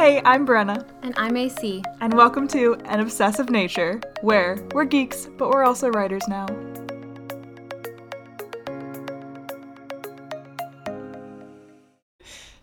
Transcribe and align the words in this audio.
Hey, 0.00 0.22
I'm 0.24 0.46
Brenna, 0.46 0.88
And 1.02 1.12
I'm 1.18 1.36
AC. 1.36 1.82
and 2.00 2.14
welcome 2.14 2.48
to 2.48 2.74
An 2.86 3.00
Obsessive 3.00 3.50
Nature, 3.50 4.00
where 4.22 4.56
we're 4.72 4.86
geeks, 4.86 5.26
but 5.36 5.50
we're 5.50 5.62
also 5.62 5.90
writers 5.90 6.26
now. 6.26 6.46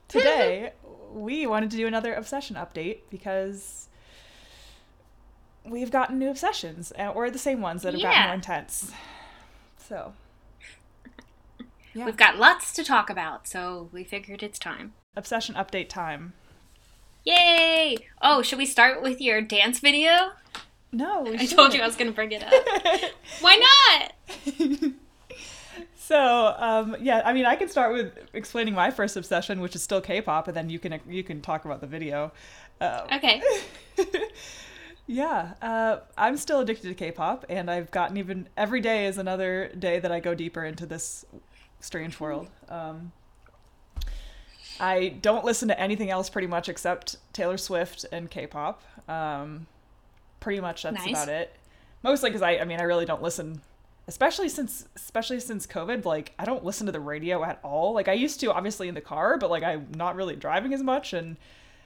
Today, 0.07 0.71
we 1.13 1.45
wanted 1.45 1.69
to 1.69 1.77
do 1.77 1.85
another 1.85 2.15
obsession 2.15 2.55
update 2.55 3.01
because 3.11 3.87
we've 5.63 5.91
gotten 5.91 6.17
new 6.17 6.31
obsessions, 6.31 6.91
uh, 6.97 7.09
or 7.09 7.29
the 7.29 7.37
same 7.37 7.61
ones 7.61 7.83
that 7.83 7.93
have 7.93 8.01
gotten 8.01 8.23
more 8.23 8.33
intense. 8.33 8.91
So, 9.77 10.13
Yeah. 11.93 12.05
We've 12.05 12.17
got 12.17 12.37
lots 12.37 12.73
to 12.73 12.83
talk 12.83 13.11
about, 13.11 13.47
so 13.47 13.89
we 13.91 14.03
figured 14.03 14.41
it's 14.41 14.57
time. 14.57 14.93
obsession 15.15 15.53
update 15.53 15.87
time. 15.87 16.33
Yay! 17.27 17.97
Oh, 18.21 18.41
should 18.41 18.57
we 18.57 18.65
start 18.65 19.01
with 19.01 19.19
your 19.19 19.41
dance 19.41 19.79
video? 19.79 20.31
No, 20.93 21.27
I 21.27 21.45
told 21.45 21.73
you. 21.73 21.81
I 21.81 21.85
was 21.85 21.97
going 21.97 22.09
to 22.09 22.15
bring 22.15 22.31
it 22.31 22.41
up. 22.41 22.53
Why 23.41 23.61
not? 24.29 24.91
So, 25.97 26.55
um, 26.57 26.95
yeah, 27.01 27.21
I 27.25 27.33
mean, 27.33 27.45
I 27.45 27.57
can 27.57 27.67
start 27.67 27.91
with 27.91 28.13
explaining 28.33 28.73
my 28.73 28.91
first 28.91 29.17
obsession, 29.17 29.59
which 29.59 29.75
is 29.75 29.83
still 29.83 29.99
K-pop, 29.99 30.47
and 30.47 30.55
then 30.55 30.69
you 30.69 30.79
can 30.79 31.01
you 31.05 31.21
can 31.21 31.41
talk 31.41 31.65
about 31.65 31.81
the 31.81 31.87
video. 31.87 32.31
Uh, 32.79 33.05
Okay. 33.11 33.41
yeah, 35.05 35.55
uh, 35.61 35.97
I'm 36.17 36.37
still 36.37 36.61
addicted 36.61 36.87
to 36.87 36.93
K-pop, 36.93 37.43
and 37.49 37.69
I've 37.69 37.91
gotten 37.91 38.15
even 38.15 38.47
every 38.55 38.79
day 38.79 39.05
is 39.05 39.17
another 39.17 39.69
day 39.77 39.99
that 39.99 40.13
I 40.13 40.21
go 40.21 40.33
deeper 40.33 40.63
into 40.63 40.85
this 40.85 41.25
strange 41.81 42.21
world. 42.21 42.47
Um, 42.69 43.11
I 44.79 45.09
don't 45.21 45.43
listen 45.45 45.67
to 45.69 45.79
anything 45.79 46.09
else 46.09 46.29
pretty 46.29 46.47
much 46.47 46.69
except 46.69 47.17
Taylor 47.33 47.57
Swift 47.57 48.05
and 48.11 48.29
K-pop. 48.29 48.81
Um, 49.09 49.67
pretty 50.39 50.59
much 50.61 50.83
that's 50.83 50.95
Nice. 50.97 51.09
about 51.09 51.29
it. 51.29 51.55
Mostly 52.03 52.29
because 52.29 52.41
I, 52.41 52.57
I 52.57 52.65
mean, 52.65 52.79
I 52.79 52.83
really 52.83 53.05
don't 53.05 53.21
listen, 53.23 53.61
especially 54.07 54.49
since, 54.49 54.87
especially 54.95 55.39
since 55.39 55.65
COVID. 55.65 56.05
Like, 56.05 56.33
I 56.37 56.45
don't 56.45 56.63
listen 56.63 56.85
to 56.85 56.91
the 56.91 56.99
radio 56.99 57.43
at 57.43 57.59
all. 57.63 57.93
Like, 57.93 58.07
I 58.07 58.13
used 58.13 58.39
to, 58.41 58.53
obviously, 58.53 58.87
in 58.87 58.93
the 58.95 59.01
car, 59.01 59.37
but 59.37 59.49
like, 59.49 59.63
I'm 59.63 59.87
not 59.95 60.15
really 60.15 60.35
driving 60.35 60.73
as 60.73 60.83
much, 60.83 61.13
and 61.13 61.37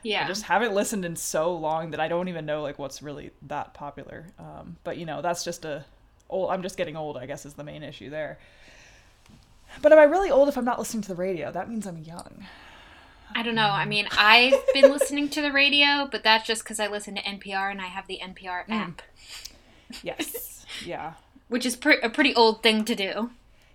Yeah. 0.03 0.25
I 0.25 0.27
just 0.27 0.43
haven't 0.43 0.73
listened 0.73 1.05
in 1.05 1.15
so 1.15 1.55
long 1.55 1.91
that 1.91 1.99
I 1.99 2.07
don't 2.09 2.27
even 2.27 2.45
know 2.45 2.61
like 2.61 2.77
what's 2.77 3.01
really 3.01 3.31
that 3.43 3.73
popular. 3.73 4.27
Um, 4.37 4.77
but 4.83 4.97
you 4.97 5.05
know, 5.05 5.21
that's 5.21 5.43
just 5.43 5.63
a 5.63 5.85
old. 6.29 6.49
I'm 6.51 6.61
just 6.61 6.75
getting 6.77 6.95
old. 6.97 7.17
I 7.17 7.25
guess 7.25 7.45
is 7.45 7.53
the 7.53 7.63
main 7.63 7.83
issue 7.83 8.09
there. 8.09 8.37
But 9.81 9.93
am 9.93 9.99
I 9.99 10.03
really 10.03 10.29
old 10.29 10.49
if 10.49 10.57
I'm 10.57 10.65
not 10.65 10.77
listening 10.79 11.01
to 11.03 11.07
the 11.09 11.15
radio? 11.15 11.51
That 11.51 11.69
means 11.69 11.87
I'm 11.87 11.97
young. 11.99 12.45
I 13.35 13.43
don't 13.43 13.55
know. 13.55 13.69
I 13.69 13.85
mean, 13.85 14.07
I've 14.17 14.53
been 14.73 14.91
listening 14.91 15.29
to 15.29 15.41
the 15.41 15.51
radio, 15.51 16.07
but 16.11 16.23
that's 16.23 16.45
just 16.47 16.63
because 16.63 16.79
I 16.79 16.87
listen 16.87 17.15
to 17.15 17.21
NPR 17.21 17.69
and 17.71 17.81
I 17.81 17.87
have 17.87 18.07
the 18.07 18.19
NPR 18.21 18.65
Mm. 18.67 18.73
app, 18.73 19.01
Yes. 20.03 20.65
yeah. 20.85 21.13
which 21.47 21.65
is 21.65 21.75
pre- 21.75 21.99
a 22.01 22.09
pretty 22.09 22.33
old 22.35 22.63
thing 22.63 22.85
to 22.85 22.95
do. 22.95 23.31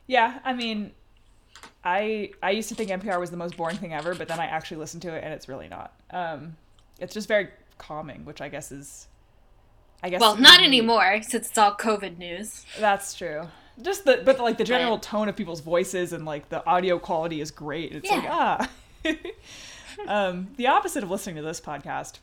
Yeah. 0.06 0.38
I 0.44 0.52
mean, 0.52 0.92
I 1.84 2.30
I 2.42 2.50
used 2.50 2.68
to 2.70 2.74
think 2.74 2.90
NPR 2.90 3.20
was 3.20 3.30
the 3.30 3.36
most 3.36 3.56
boring 3.56 3.76
thing 3.76 3.92
ever, 3.92 4.14
but 4.14 4.28
then 4.28 4.40
I 4.40 4.46
actually 4.46 4.78
listened 4.78 5.02
to 5.02 5.14
it, 5.14 5.22
and 5.22 5.32
it's 5.32 5.48
really 5.48 5.68
not. 5.68 5.92
Um, 6.10 6.56
it's 6.98 7.14
just 7.14 7.28
very 7.28 7.48
calming, 7.78 8.24
which 8.24 8.40
I 8.40 8.48
guess 8.48 8.72
is. 8.72 9.06
I 10.02 10.10
guess. 10.10 10.20
Well, 10.20 10.36
not 10.36 10.62
anymore 10.62 11.20
since 11.22 11.48
it's 11.48 11.58
all 11.58 11.74
COVID 11.74 12.18
news. 12.18 12.64
That's 12.78 13.14
true. 13.14 13.48
Just 13.82 14.04
the 14.04 14.22
but 14.24 14.38
like 14.40 14.58
the 14.58 14.64
general 14.64 14.94
Right. 14.94 15.02
tone 15.02 15.28
of 15.28 15.36
people's 15.36 15.60
voices 15.60 16.12
and 16.12 16.24
like 16.24 16.48
the 16.48 16.64
audio 16.66 16.98
quality 16.98 17.40
is 17.40 17.50
great. 17.50 17.92
It's 17.92 18.10
like 18.10 18.24
ah. 18.26 18.68
um, 20.08 20.48
the 20.56 20.66
opposite 20.66 21.02
of 21.02 21.10
listening 21.10 21.36
to 21.36 21.42
this 21.42 21.60
podcast. 21.60 22.18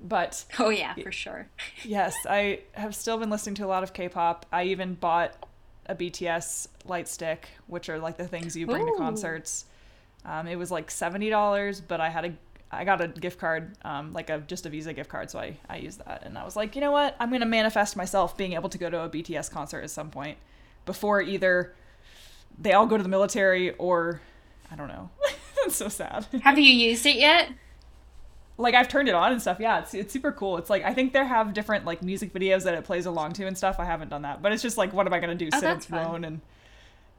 But 0.00 0.44
Oh, 0.58 0.68
yeah, 0.68 0.94
for 0.94 1.12
sure. 1.12 1.48
yes, 1.84 2.14
I 2.28 2.60
have 2.72 2.94
still 2.94 3.18
been 3.18 3.30
listening 3.30 3.56
to 3.56 3.64
a 3.64 3.66
lot 3.66 3.82
of 3.82 3.92
K-pop. 3.92 4.46
I 4.52 4.64
even 4.64 4.94
bought 4.94 5.34
a 5.86 5.94
BTS 5.94 6.68
light 6.84 7.08
stick, 7.08 7.48
which 7.66 7.88
are 7.88 7.98
like 7.98 8.16
the 8.16 8.28
things 8.28 8.56
you 8.56 8.66
bring 8.66 8.82
Ooh. 8.82 8.92
to 8.92 8.96
concerts. 8.96 9.64
Um, 10.24 10.46
it 10.46 10.56
was 10.56 10.70
like 10.70 10.90
seventy 10.90 11.30
dollars, 11.30 11.80
but 11.80 12.00
I 12.00 12.10
had 12.10 12.24
a 12.26 12.32
I 12.70 12.84
got 12.84 13.00
a 13.00 13.08
gift 13.08 13.40
card, 13.40 13.76
um, 13.82 14.12
like 14.12 14.28
a 14.28 14.38
just 14.40 14.66
a 14.66 14.68
Visa 14.68 14.92
gift 14.92 15.08
card, 15.08 15.30
so 15.30 15.38
I 15.38 15.56
I 15.68 15.78
used 15.78 16.04
that, 16.04 16.22
and 16.24 16.36
I 16.36 16.44
was 16.44 16.54
like, 16.54 16.74
you 16.74 16.80
know 16.80 16.90
what, 16.90 17.16
I'm 17.18 17.30
gonna 17.30 17.46
manifest 17.46 17.96
myself 17.96 18.36
being 18.36 18.52
able 18.52 18.68
to 18.68 18.78
go 18.78 18.90
to 18.90 19.00
a 19.00 19.08
BTS 19.08 19.50
concert 19.50 19.82
at 19.82 19.90
some 19.90 20.10
point 20.10 20.38
before 20.84 21.20
either 21.22 21.74
they 22.58 22.72
all 22.72 22.86
go 22.86 22.96
to 22.96 23.02
the 23.02 23.08
military 23.08 23.72
or 23.74 24.20
I 24.70 24.76
don't 24.76 24.88
know. 24.88 25.10
It's 25.68 25.76
so 25.84 25.88
sad. 25.88 26.26
Have 26.42 26.58
you 26.58 26.64
used 26.72 27.06
it 27.06 27.16
yet? 27.16 27.50
like 28.60 28.74
I've 28.74 28.88
turned 28.88 29.08
it 29.08 29.14
on 29.14 29.30
and 29.30 29.40
stuff. 29.40 29.58
Yeah, 29.60 29.78
it's 29.78 29.94
it's 29.94 30.12
super 30.12 30.32
cool. 30.32 30.56
It's 30.58 30.68
like 30.68 30.82
I 30.82 30.92
think 30.92 31.12
they 31.12 31.24
have 31.24 31.54
different 31.54 31.84
like 31.84 32.02
music 32.02 32.32
videos 32.32 32.64
that 32.64 32.74
it 32.74 32.82
plays 32.84 33.06
along 33.06 33.34
to 33.34 33.46
and 33.46 33.56
stuff. 33.56 33.76
I 33.78 33.84
haven't 33.84 34.08
done 34.08 34.22
that, 34.22 34.42
but 34.42 34.50
it's 34.50 34.62
just 34.62 34.76
like, 34.76 34.92
what 34.92 35.06
am 35.06 35.12
I 35.12 35.20
gonna 35.20 35.36
do? 35.36 35.48
Oh, 35.54 35.60
Sit 35.60 35.84
fun. 35.84 36.04
alone 36.04 36.24
and 36.24 36.40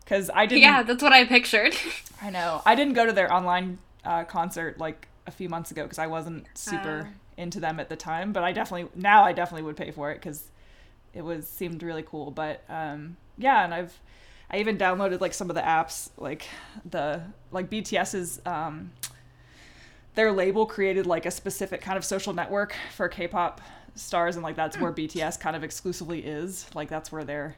because 0.04 0.30
I 0.34 0.46
didn't. 0.46 0.64
Yeah, 0.64 0.84
that's 0.84 1.02
what 1.02 1.14
I 1.14 1.24
pictured. 1.26 1.74
I 2.22 2.30
know. 2.30 2.62
I 2.66 2.76
didn't 2.76 2.94
go 2.94 3.06
to 3.06 3.14
their 3.14 3.32
online 3.34 3.78
uh, 4.04 4.26
concert 4.26 4.80
like 4.80 5.08
a 5.28 5.32
few 5.32 5.48
months 5.48 5.72
ago 5.72 5.84
because 5.84 6.00
I 6.00 6.08
wasn't 6.08 6.46
super 6.56 7.08
Oh. 7.10 7.16
into 7.38 7.62
them 7.62 7.80
at 7.80 7.88
the 7.88 7.96
time. 7.96 8.34
But 8.34 8.44
I 8.44 8.52
definitely 8.52 8.90
now 9.00 9.24
I 9.24 9.32
definitely 9.32 9.64
would 9.64 9.78
pay 9.78 9.92
for 9.92 10.12
it 10.12 10.16
because 10.16 10.50
it 11.14 11.22
was 11.22 11.48
seemed 11.48 11.84
really 11.84 12.04
cool. 12.04 12.32
But 12.32 12.64
um, 12.68 13.16
yeah, 13.38 13.64
and 13.64 13.74
I've 13.74 13.98
I 14.52 14.58
even 14.58 14.78
downloaded 14.78 15.22
like 15.22 15.34
some 15.34 15.50
of 15.50 15.56
the 15.56 15.62
apps 15.62 16.10
like 16.18 16.48
the 16.90 17.22
like 17.52 17.70
BTS's 17.70 18.42
um, 18.46 18.92
their 20.16 20.32
label 20.32 20.66
created 20.66 21.06
like 21.06 21.26
a 21.26 21.32
specific 21.32 21.82
kind 21.82 21.98
of 21.98 22.04
social 22.04 22.34
network 22.34 22.76
for 22.96 23.08
K-pop 23.08 23.62
stars, 23.96 24.36
and 24.36 24.44
like 24.44 24.56
that's 24.56 24.80
where 24.80 24.92
BTS 24.92 25.40
kind 25.40 25.56
of 25.56 25.64
exclusively 25.64 26.20
is. 26.26 26.68
Like 26.74 26.90
that's 26.90 27.12
where 27.12 27.24
they're 27.24 27.56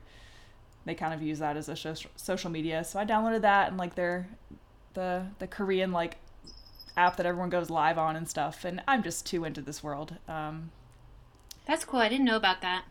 they 0.85 0.95
kind 0.95 1.13
of 1.13 1.21
use 1.21 1.39
that 1.39 1.57
as 1.57 1.69
a 1.69 1.75
sho- 1.75 1.95
social 2.15 2.49
media. 2.49 2.83
So 2.83 2.99
I 2.99 3.05
downloaded 3.05 3.41
that 3.41 3.69
and 3.69 3.77
like 3.77 3.95
their 3.95 4.27
the 4.93 5.25
the 5.39 5.47
Korean 5.47 5.91
like 5.91 6.17
app 6.97 7.17
that 7.17 7.25
everyone 7.25 7.49
goes 7.49 7.69
live 7.69 7.97
on 7.97 8.15
and 8.15 8.27
stuff. 8.27 8.65
And 8.65 8.81
I'm 8.87 9.03
just 9.03 9.25
too 9.25 9.45
into 9.45 9.61
this 9.61 9.81
world. 9.83 10.15
Um, 10.27 10.71
That's 11.65 11.85
cool. 11.85 11.99
I 11.99 12.09
didn't 12.09 12.25
know 12.25 12.35
about 12.35 12.61
that. 12.61 12.85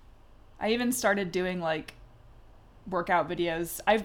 I 0.59 0.71
even 0.71 0.93
started 0.93 1.33
doing 1.33 1.61
like 1.61 1.95
workout 2.89 3.29
videos. 3.29 3.81
I've 3.87 4.05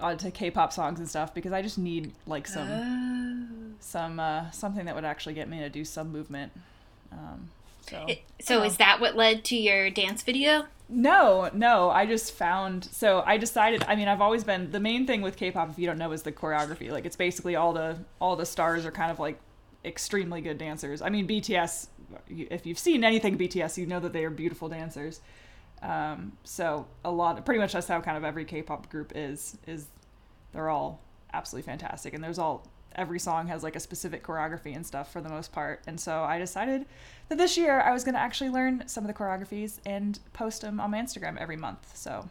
uh, 0.00 0.14
to 0.14 0.30
K-pop 0.30 0.72
songs 0.72 0.98
and 0.98 1.08
stuff 1.08 1.32
because 1.34 1.52
I 1.52 1.62
just 1.62 1.78
need 1.78 2.12
like 2.26 2.46
some 2.46 2.68
Oh. 2.70 3.74
some 3.80 4.20
uh, 4.20 4.50
something 4.50 4.84
that 4.86 4.94
would 4.94 5.04
actually 5.04 5.34
get 5.34 5.48
me 5.48 5.58
to 5.60 5.68
do 5.70 5.84
some 5.84 6.12
movement. 6.12 6.52
Um, 7.12 7.48
so 7.88 8.04
It- 8.08 8.22
So 8.40 8.62
is 8.62 8.76
that 8.78 9.00
what 9.00 9.16
led 9.16 9.44
to 9.46 9.56
your 9.56 9.90
dance 9.90 10.22
video? 10.22 10.66
No, 10.88 11.50
no. 11.52 11.90
I 11.90 12.06
just 12.06 12.32
found 12.32 12.84
so 12.84 13.22
I 13.26 13.38
decided. 13.38 13.84
I 13.88 13.96
mean, 13.96 14.06
I've 14.08 14.20
always 14.20 14.44
been 14.44 14.70
the 14.70 14.80
main 14.80 15.06
thing 15.06 15.22
with 15.22 15.36
K-pop. 15.36 15.70
If 15.70 15.78
you 15.78 15.86
don't 15.86 15.98
know, 15.98 16.12
is 16.12 16.22
the 16.22 16.32
choreography. 16.32 16.90
Like, 16.90 17.06
it's 17.06 17.16
basically 17.16 17.56
all 17.56 17.72
the 17.72 17.96
all 18.20 18.36
the 18.36 18.46
stars 18.46 18.84
are 18.86 18.92
kind 18.92 19.10
of 19.10 19.18
like 19.18 19.38
extremely 19.84 20.40
good 20.40 20.58
dancers. 20.58 21.00
I 21.02 21.08
mean, 21.08 21.26
BTS. 21.26 21.88
If 22.28 22.66
you've 22.66 22.78
seen 22.78 23.02
anything 23.02 23.36
BTS, 23.36 23.78
you 23.78 23.86
know 23.86 23.98
that 24.00 24.12
they 24.12 24.24
are 24.24 24.30
beautiful 24.30 24.68
dancers. 24.68 25.20
Um, 25.82 26.32
so 26.44 26.86
a 27.04 27.10
lot, 27.10 27.44
pretty 27.44 27.60
much 27.60 27.72
that's 27.72 27.88
how 27.88 28.00
kind 28.00 28.16
of 28.16 28.24
every 28.24 28.44
K-pop 28.44 28.88
group 28.90 29.12
is. 29.14 29.56
Is 29.66 29.86
they're 30.52 30.70
all 30.70 31.00
absolutely 31.32 31.70
fantastic, 31.70 32.14
and 32.14 32.22
there's 32.22 32.38
all 32.38 32.66
every 32.96 33.18
song 33.18 33.46
has 33.48 33.62
like 33.62 33.76
a 33.76 33.80
specific 33.80 34.24
choreography 34.24 34.74
and 34.74 34.84
stuff 34.84 35.12
for 35.12 35.20
the 35.20 35.28
most 35.28 35.52
part. 35.52 35.82
And 35.86 36.00
so 36.00 36.24
I 36.24 36.38
decided 36.38 36.86
that 37.28 37.38
this 37.38 37.56
year 37.56 37.80
I 37.80 37.92
was 37.92 38.04
going 38.04 38.14
to 38.14 38.20
actually 38.20 38.50
learn 38.50 38.84
some 38.86 39.04
of 39.04 39.08
the 39.08 39.14
choreographies 39.14 39.78
and 39.84 40.18
post 40.32 40.62
them 40.62 40.80
on 40.80 40.90
my 40.90 40.98
Instagram 40.98 41.36
every 41.36 41.56
month. 41.56 41.94
So 41.94 42.28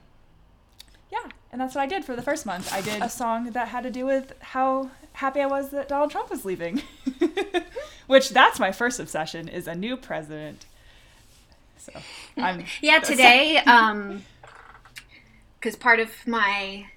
yeah, 1.11 1.29
and 1.51 1.61
that's 1.61 1.75
what 1.75 1.81
I 1.81 1.85
did 1.85 2.03
for 2.03 2.15
the 2.15 2.21
first 2.21 2.45
month. 2.45 2.73
I 2.73 2.81
did 2.81 3.01
a 3.01 3.09
song 3.09 3.51
that 3.51 3.67
had 3.69 3.83
to 3.83 3.91
do 3.91 4.05
with 4.05 4.33
how 4.41 4.89
happy 5.13 5.39
I 5.39 5.45
was 5.45 5.69
that 5.69 5.87
Donald 5.87 6.11
Trump 6.11 6.29
was 6.29 6.45
leaving. 6.45 6.81
Which 8.07 8.29
that's 8.29 8.59
my 8.59 8.71
first 8.71 8.99
obsession 8.99 9.47
is 9.47 9.67
a 9.67 9.75
new 9.75 9.97
president. 9.97 10.65
So 11.85 12.01
I'm 12.37 12.65
Yeah, 12.81 12.99
today, 12.99 13.57
um, 13.65 14.23
because 15.59 15.75
part 15.75 15.99
of 15.99 16.09
my 16.27 16.87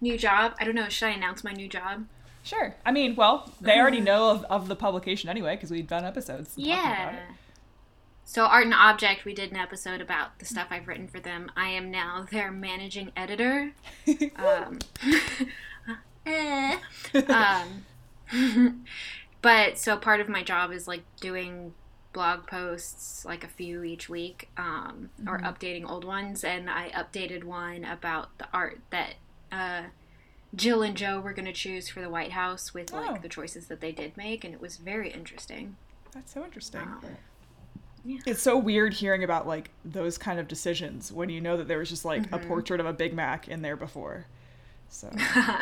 new 0.00 0.16
job, 0.16 0.54
I 0.60 0.64
don't 0.64 0.74
know, 0.74 0.88
should 0.88 1.06
I 1.06 1.12
announce 1.12 1.42
my 1.42 1.52
new 1.52 1.68
job? 1.68 2.06
Sure. 2.44 2.74
I 2.84 2.90
mean, 2.90 3.14
well, 3.14 3.52
they 3.60 3.78
already 3.78 4.00
know 4.00 4.30
of, 4.30 4.44
of 4.44 4.68
the 4.68 4.74
publication 4.74 5.28
anyway 5.28 5.54
because 5.54 5.70
we've 5.70 5.86
done 5.86 6.04
episodes. 6.04 6.52
Yeah. 6.56 7.16
So, 8.24 8.44
Art 8.44 8.64
and 8.64 8.74
Object, 8.74 9.24
we 9.24 9.34
did 9.34 9.50
an 9.50 9.56
episode 9.56 10.00
about 10.00 10.38
the 10.38 10.44
stuff 10.44 10.68
I've 10.70 10.88
written 10.88 11.06
for 11.06 11.20
them. 11.20 11.52
I 11.56 11.68
am 11.68 11.90
now 11.90 12.26
their 12.30 12.50
managing 12.50 13.12
editor. 13.16 13.72
um, 14.36 14.78
eh. 16.26 16.78
um, 17.28 18.84
but 19.42 19.78
so 19.78 19.96
part 19.96 20.20
of 20.20 20.28
my 20.28 20.42
job 20.42 20.72
is 20.72 20.88
like 20.88 21.02
doing 21.20 21.74
blog 22.12 22.46
posts, 22.46 23.24
like 23.24 23.42
a 23.44 23.48
few 23.48 23.82
each 23.82 24.08
week, 24.08 24.48
um, 24.56 25.10
or 25.26 25.38
updating 25.40 25.88
old 25.88 26.04
ones. 26.04 26.44
And 26.44 26.68
I 26.70 26.90
updated 26.90 27.44
one 27.44 27.84
about 27.84 28.36
the 28.38 28.46
art 28.52 28.80
that 28.90 29.14
uh, 29.50 29.82
Jill 30.54 30.82
and 30.82 30.96
Joe 30.96 31.20
were 31.20 31.32
going 31.32 31.46
to 31.46 31.52
choose 31.52 31.88
for 31.88 32.00
the 32.00 32.10
White 32.10 32.32
House 32.32 32.74
with 32.74 32.92
like 32.92 33.10
Oh. 33.10 33.18
the 33.22 33.28
choices 33.28 33.66
that 33.68 33.80
they 33.80 33.92
did 33.92 34.16
make, 34.16 34.44
and 34.44 34.52
it 34.54 34.60
was 34.60 34.76
very 34.76 35.10
interesting. 35.10 35.76
That's 36.12 36.32
so 36.34 36.44
interesting. 36.44 36.82
Um, 36.82 37.00
yeah. 38.04 38.18
It's 38.26 38.42
so 38.42 38.58
weird 38.58 38.94
hearing 38.94 39.22
about 39.24 39.46
like 39.46 39.70
those 39.84 40.18
kind 40.18 40.38
of 40.40 40.48
decisions 40.48 41.12
when 41.12 41.30
you 41.30 41.40
know 41.40 41.56
that 41.56 41.68
there 41.68 41.78
was 41.78 41.88
just 41.88 42.04
like 42.04 42.22
Mm-hmm. 42.22 42.34
a 42.34 42.38
portrait 42.40 42.80
of 42.80 42.86
a 42.86 42.92
Big 42.92 43.14
Mac 43.14 43.48
in 43.48 43.62
there 43.62 43.76
before. 43.76 44.26
So 44.90 45.08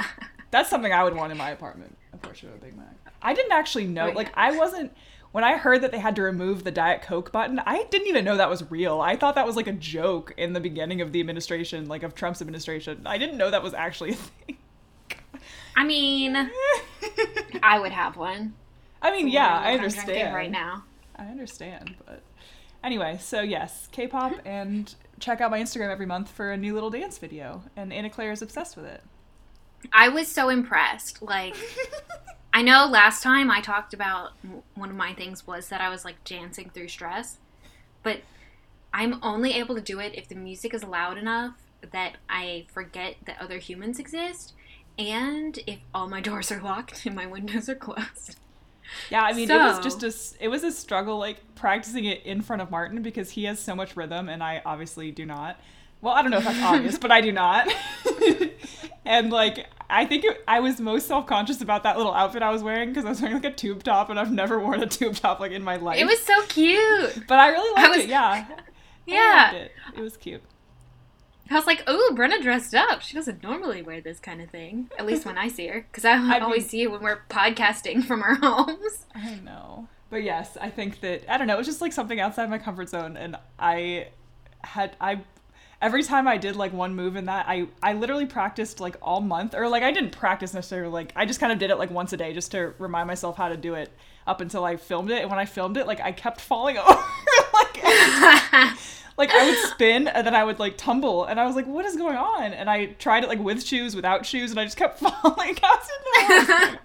that's 0.50 0.68
something 0.70 0.92
I 0.92 1.04
would 1.04 1.14
want 1.14 1.30
in 1.32 1.38
my 1.38 1.50
apartment, 1.50 1.96
a 2.12 2.16
portrait 2.16 2.48
of 2.48 2.56
a 2.56 2.64
Big 2.64 2.76
Mac. 2.76 2.94
I 3.22 3.34
didn't 3.34 3.52
actually 3.52 3.86
know, 3.86 4.08
like 4.10 4.30
I 4.36 4.56
wasn't 4.56 4.92
when 5.32 5.44
I 5.44 5.56
heard 5.56 5.82
that 5.82 5.92
they 5.92 5.98
had 5.98 6.16
to 6.16 6.22
remove 6.22 6.64
the 6.64 6.70
Diet 6.70 7.02
Coke 7.02 7.30
button, 7.30 7.60
I 7.60 7.84
didn't 7.84 8.08
even 8.08 8.24
know 8.24 8.36
that 8.36 8.50
was 8.50 8.68
real. 8.70 9.00
I 9.00 9.16
thought 9.16 9.36
that 9.36 9.46
was 9.46 9.56
like 9.56 9.68
a 9.68 9.72
joke 9.72 10.34
in 10.36 10.52
the 10.52 10.60
beginning 10.60 11.00
of 11.00 11.12
the 11.12 11.20
administration, 11.20 11.88
like 11.88 12.02
of 12.02 12.14
Trump's 12.14 12.40
administration. 12.40 13.02
I 13.06 13.18
didn't 13.18 13.36
know 13.38 13.50
that 13.50 13.62
was 13.62 13.74
actually 13.74 14.10
a 14.10 14.14
thing. 14.14 14.56
I 15.76 15.84
mean, 15.84 16.50
I 17.62 17.78
would 17.78 17.92
have 17.92 18.16
one. 18.16 18.54
I 19.00 19.12
mean, 19.12 19.28
yeah, 19.28 19.58
I 19.58 19.74
understand. 19.74 20.34
right 20.34 20.50
now. 20.50 20.84
I 21.16 21.24
understand, 21.24 21.94
but 22.06 22.22
anyway, 22.82 23.18
so 23.20 23.40
yes, 23.40 23.88
K-pop 23.92 24.34
and 24.44 24.94
check 25.18 25.40
out 25.40 25.50
my 25.50 25.60
Instagram 25.60 25.90
every 25.90 26.06
month 26.06 26.30
for 26.30 26.50
a 26.50 26.56
new 26.56 26.74
little 26.74 26.90
dance 26.90 27.18
video, 27.18 27.62
and 27.76 27.92
Anna 27.92 28.10
Claire 28.10 28.32
is 28.32 28.42
obsessed 28.42 28.76
with 28.76 28.86
it. 28.86 29.02
I 29.92 30.08
was 30.08 30.28
so 30.28 30.48
impressed. 30.48 31.22
Like, 31.22 31.56
I 32.60 32.62
know 32.62 32.84
last 32.84 33.22
time 33.22 33.50
I 33.50 33.62
talked 33.62 33.94
about 33.94 34.32
one 34.74 34.90
of 34.90 34.94
my 34.94 35.14
things 35.14 35.46
was 35.46 35.70
that 35.70 35.80
I 35.80 35.88
was 35.88 36.04
like 36.04 36.22
dancing 36.24 36.68
through 36.68 36.88
stress, 36.88 37.38
but 38.02 38.20
I'm 38.92 39.18
only 39.22 39.54
able 39.54 39.74
to 39.76 39.80
do 39.80 39.98
it 39.98 40.14
if 40.14 40.28
the 40.28 40.34
music 40.34 40.74
is 40.74 40.84
loud 40.84 41.16
enough 41.16 41.54
that 41.90 42.18
I 42.28 42.66
forget 42.70 43.14
that 43.24 43.40
other 43.40 43.56
humans 43.56 43.98
exist, 43.98 44.52
and 44.98 45.58
if 45.66 45.78
all 45.94 46.06
my 46.06 46.20
doors 46.28 46.52
are 46.52 46.60
locked 46.60 47.06
and 47.06 47.16
my 47.16 47.24
windows 47.24 47.70
are 47.70 47.74
closed. 47.74 48.36
Yeah, 49.08 49.22
I 49.22 49.32
mean, 49.32 49.50
it 49.50 49.54
was 49.54 49.78
just 49.78 50.02
a 50.02 50.44
it 50.44 50.48
was 50.48 50.62
a 50.62 50.70
struggle 50.70 51.16
like 51.16 51.38
practicing 51.54 52.04
it 52.04 52.26
in 52.26 52.42
front 52.42 52.60
of 52.60 52.70
Martin 52.70 53.00
because 53.00 53.30
he 53.30 53.44
has 53.44 53.58
so 53.58 53.74
much 53.74 53.96
rhythm 53.96 54.28
and 54.28 54.42
I 54.42 54.60
obviously 54.66 55.10
do 55.10 55.24
not. 55.24 55.58
Well, 56.02 56.14
I 56.14 56.22
don't 56.22 56.30
know 56.30 56.38
if 56.38 56.44
that's 56.44 56.62
obvious, 56.62 56.98
but 56.98 57.10
I 57.10 57.20
do 57.20 57.30
not. 57.32 57.68
and 59.04 59.30
like 59.30 59.66
I 59.88 60.04
think 60.06 60.24
it, 60.24 60.42
I 60.46 60.60
was 60.60 60.80
most 60.80 61.06
self 61.08 61.26
conscious 61.26 61.60
about 61.60 61.82
that 61.82 61.96
little 61.96 62.12
outfit 62.14 62.42
I 62.42 62.50
was 62.50 62.62
wearing 62.62 62.90
because 62.90 63.04
I 63.04 63.08
was 63.10 63.20
wearing 63.20 63.36
like 63.42 63.44
a 63.52 63.54
tube 63.54 63.82
top 63.82 64.08
and 64.10 64.18
I've 64.18 64.32
never 64.32 64.58
worn 64.58 64.82
a 64.82 64.86
tube 64.86 65.16
top 65.16 65.40
like 65.40 65.52
in 65.52 65.62
my 65.62 65.76
life. 65.76 65.98
It 65.98 66.06
was 66.06 66.20
so 66.20 66.42
cute. 66.46 67.26
but 67.26 67.38
I 67.38 67.48
really 67.50 67.74
liked 67.82 67.96
was- 67.96 68.04
it. 68.04 68.08
Yeah, 68.10 68.22
I 68.22 68.46
Yeah. 69.06 69.50
liked 69.52 69.54
it. 69.56 69.72
It 69.98 70.00
was 70.00 70.16
cute. 70.16 70.42
I 71.52 71.54
was 71.54 71.66
like, 71.66 71.82
"Oh, 71.88 72.12
Brenna 72.16 72.40
dressed 72.40 72.76
up. 72.76 73.02
She 73.02 73.14
doesn't 73.16 73.42
normally 73.42 73.82
wear 73.82 74.00
this 74.00 74.20
kind 74.20 74.40
of 74.40 74.48
thing. 74.50 74.88
At 74.96 75.04
least 75.04 75.26
when 75.26 75.36
I 75.36 75.48
see 75.48 75.66
her, 75.66 75.80
because 75.90 76.04
I, 76.04 76.36
I 76.36 76.38
always 76.38 76.60
mean- 76.62 76.68
see 76.68 76.82
it 76.82 76.92
when 76.92 77.02
we're 77.02 77.22
podcasting 77.28 78.04
from 78.04 78.22
our 78.22 78.34
homes." 78.40 79.06
I 79.14 79.34
know. 79.44 79.88
But 80.10 80.22
yes, 80.22 80.56
I 80.60 80.70
think 80.70 81.00
that 81.00 81.24
I 81.28 81.36
don't 81.38 81.48
know, 81.48 81.54
it 81.54 81.58
was 81.58 81.66
just 81.66 81.80
like 81.80 81.92
something 81.92 82.20
outside 82.20 82.48
my 82.50 82.58
comfort 82.58 82.88
zone 82.88 83.16
and 83.16 83.36
I 83.58 84.08
had 84.62 84.94
I 85.00 85.22
every 85.80 86.02
time 86.02 86.28
I 86.28 86.36
did 86.36 86.56
like 86.56 86.72
one 86.72 86.94
move 86.94 87.16
in 87.16 87.26
that, 87.26 87.46
I 87.48 87.66
I 87.82 87.94
literally 87.94 88.26
practiced 88.26 88.80
like 88.80 88.96
all 89.02 89.20
month 89.20 89.54
or 89.54 89.68
like 89.68 89.82
I 89.82 89.90
didn't 89.92 90.10
practice 90.10 90.54
necessarily 90.54 90.92
like 90.92 91.12
I 91.16 91.26
just 91.26 91.40
kind 91.40 91.52
of 91.52 91.58
did 91.58 91.70
it 91.70 91.76
like 91.76 91.90
once 91.90 92.12
a 92.12 92.16
day 92.16 92.32
just 92.32 92.50
to 92.52 92.74
remind 92.78 93.06
myself 93.06 93.36
how 93.36 93.48
to 93.48 93.56
do 93.56 93.74
it 93.74 93.90
up 94.26 94.40
until 94.40 94.64
I 94.64 94.76
filmed 94.76 95.10
it 95.10 95.22
and 95.22 95.30
when 95.30 95.38
I 95.38 95.44
filmed 95.44 95.76
it 95.76 95.86
like 95.86 96.00
I 96.00 96.12
kept 96.12 96.40
falling 96.40 96.76
over 96.78 96.90
like 97.54 97.82
like 99.16 99.30
I 99.30 99.46
would 99.46 99.70
spin 99.70 100.08
and 100.08 100.26
then 100.26 100.34
I 100.34 100.44
would 100.44 100.58
like 100.58 100.76
tumble 100.76 101.24
and 101.24 101.40
I 101.40 101.46
was 101.46 101.56
like 101.56 101.66
what 101.66 101.84
is 101.84 101.96
going 101.96 102.16
on 102.16 102.52
and 102.52 102.68
I 102.68 102.86
tried 102.86 103.24
it 103.24 103.28
like 103.28 103.40
with 103.40 103.64
shoes 103.64 103.96
without 103.96 104.26
shoes 104.26 104.50
and 104.50 104.60
I 104.60 104.64
just 104.64 104.76
kept 104.76 104.98
falling 105.00 105.56
I 105.62 105.78
was 105.78 105.88
in 105.88 106.46
the 106.46 106.78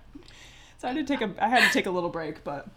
so 0.77 0.87
I 0.87 0.93
had 0.93 1.07
to 1.07 1.17
take 1.17 1.21
a 1.21 1.43
I 1.43 1.49
had 1.49 1.67
to 1.67 1.73
take 1.73 1.85
a 1.85 1.91
little 1.91 2.09
break 2.09 2.43
but 2.43 2.67